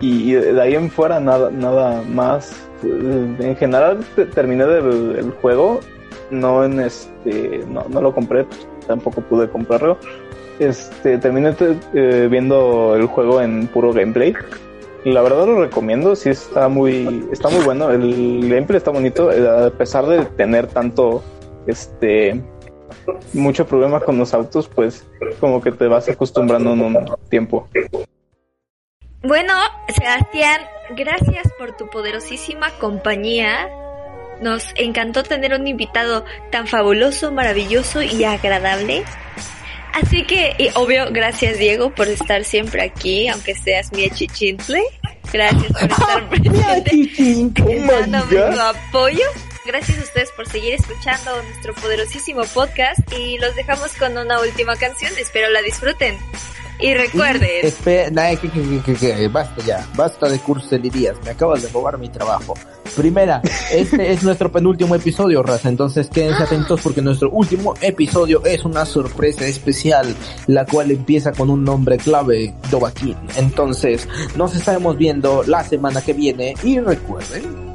Y, 0.02 0.34
de 0.34 0.60
ahí 0.60 0.74
en 0.74 0.90
fuera 0.90 1.20
nada, 1.20 1.52
nada 1.52 2.02
más. 2.02 2.54
En 2.84 3.56
general 3.56 4.00
te- 4.16 4.26
terminé 4.26 4.64
el 4.64 5.32
juego, 5.42 5.80
no 6.32 6.64
en 6.66 6.80
este, 6.80 7.64
no, 7.70 7.86
no 7.90 8.02
lo 8.02 8.14
compré, 8.14 8.46
tampoco 8.88 9.22
pude 9.22 9.48
comprarlo. 9.48 9.98
Este, 10.60 11.18
terminé 11.20 11.54
te- 11.54 11.78
eh, 11.94 12.28
viendo 12.30 12.96
el 12.96 13.06
juego 13.06 13.42
en 13.42 13.68
puro 13.68 13.94
gameplay. 13.94 14.34
La 15.08 15.22
verdad 15.22 15.46
lo 15.46 15.62
recomiendo, 15.62 16.18
sí 16.18 16.32
está 16.32 16.68
muy, 16.68 17.26
está 17.32 17.48
muy 17.48 17.64
bueno. 17.64 17.90
El 17.92 18.42
gameplay 18.50 18.76
está 18.76 18.92
bonito, 18.92 19.32
eh, 19.32 19.68
a 19.68 19.70
pesar 19.70 20.06
de 20.06 20.26
tener 20.26 20.68
tanto, 20.68 21.24
este, 21.66 22.44
mucho 23.32 23.66
problema 23.66 24.02
con 24.02 24.18
los 24.18 24.34
autos, 24.34 24.68
pues 24.68 25.08
como 25.40 25.62
que 25.62 25.72
te 25.72 25.88
vas 25.88 26.10
acostumbrando 26.10 26.74
en 26.74 26.82
un 26.82 27.16
tiempo. 27.30 27.70
Bueno, 29.24 29.54
Sebastián, 29.98 30.60
gracias 30.98 31.54
por 31.58 31.78
tu 31.78 31.90
poderosísima 31.90 32.72
compañía. 32.78 33.70
Nos 34.42 34.66
encantó 34.76 35.24
tener 35.24 35.54
un 35.58 35.68
invitado 35.68 36.26
tan 36.52 36.68
fabuloso, 36.68 37.32
maravilloso 37.32 38.02
y 38.02 38.26
agradable. 38.26 39.06
Así 39.94 40.26
que, 40.26 40.56
y 40.58 40.70
obvio, 40.76 41.08
gracias 41.12 41.58
Diego 41.58 41.94
por 41.94 42.08
estar 42.08 42.44
siempre 42.44 42.84
aquí, 42.84 43.28
aunque 43.28 43.56
seas 43.56 43.92
mi 43.92 44.06
achichintle. 44.06 44.84
Gracias 45.32 45.72
por 45.72 45.84
estar 45.92 46.30
presente, 46.30 47.86
dándome 47.88 48.36
tu 48.36 48.60
apoyo. 48.60 49.26
Gracias 49.66 50.00
a 50.00 50.02
ustedes 50.02 50.32
por 50.32 50.48
seguir 50.48 50.76
escuchando 50.76 51.44
nuestro 51.44 51.74
poderosísimo 51.76 52.44
podcast 52.54 53.00
y 53.12 53.38
los 53.38 53.54
dejamos 53.56 53.94
con 53.96 54.18
una 54.18 54.40
última 54.40 54.78
canción. 54.78 55.12
Espero 55.18 55.50
la 55.50 55.62
disfruten. 55.62 56.18
Y 56.80 56.94
recuerden. 56.94 57.50
Espera, 57.64 58.36
que, 58.36 58.50
que, 58.50 58.94
que, 58.94 59.28
basta 59.30 59.64
ya, 59.66 59.88
basta 59.96 60.30
de 60.30 60.38
cursilerías, 60.40 61.18
me 61.24 61.32
acabas 61.32 61.64
de 61.64 61.70
robar 61.70 61.98
mi 61.98 62.10
trabajo. 62.10 62.54
Primera, 62.96 63.42
este 63.72 64.12
es 64.12 64.24
nuestro 64.24 64.52
penúltimo 64.52 64.96
episodio, 64.96 65.42
raza, 65.42 65.70
entonces 65.70 66.08
quédense 66.10 66.44
atentos 66.44 66.80
porque 66.82 67.02
nuestro 67.02 67.32
último 67.32 67.74
episodio 67.82 68.46
es 68.46 68.64
una 68.64 68.86
sorpresa 68.86 69.46
especial, 69.48 70.16
la 70.46 70.66
cual 70.66 70.92
empieza 70.92 71.32
con 71.32 71.50
un 71.50 71.64
nombre 71.64 71.98
clave, 71.98 72.54
Dovakin. 72.70 73.18
Entonces, 73.38 74.08
nos 74.36 74.56
estaremos 74.56 74.98
viendo 74.98 75.44
la 75.44 75.64
semana 75.64 76.02
que 76.02 76.14
viene 76.14 76.54
y 76.64 76.80
recuerden. 76.80 77.68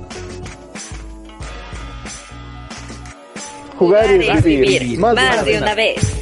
Jugar 3.76 4.08
y 4.10 4.42
vivir, 4.42 4.98
más, 5.00 5.14
más 5.16 5.44
de 5.44 5.58
una 5.58 5.74
vez. 5.74 6.21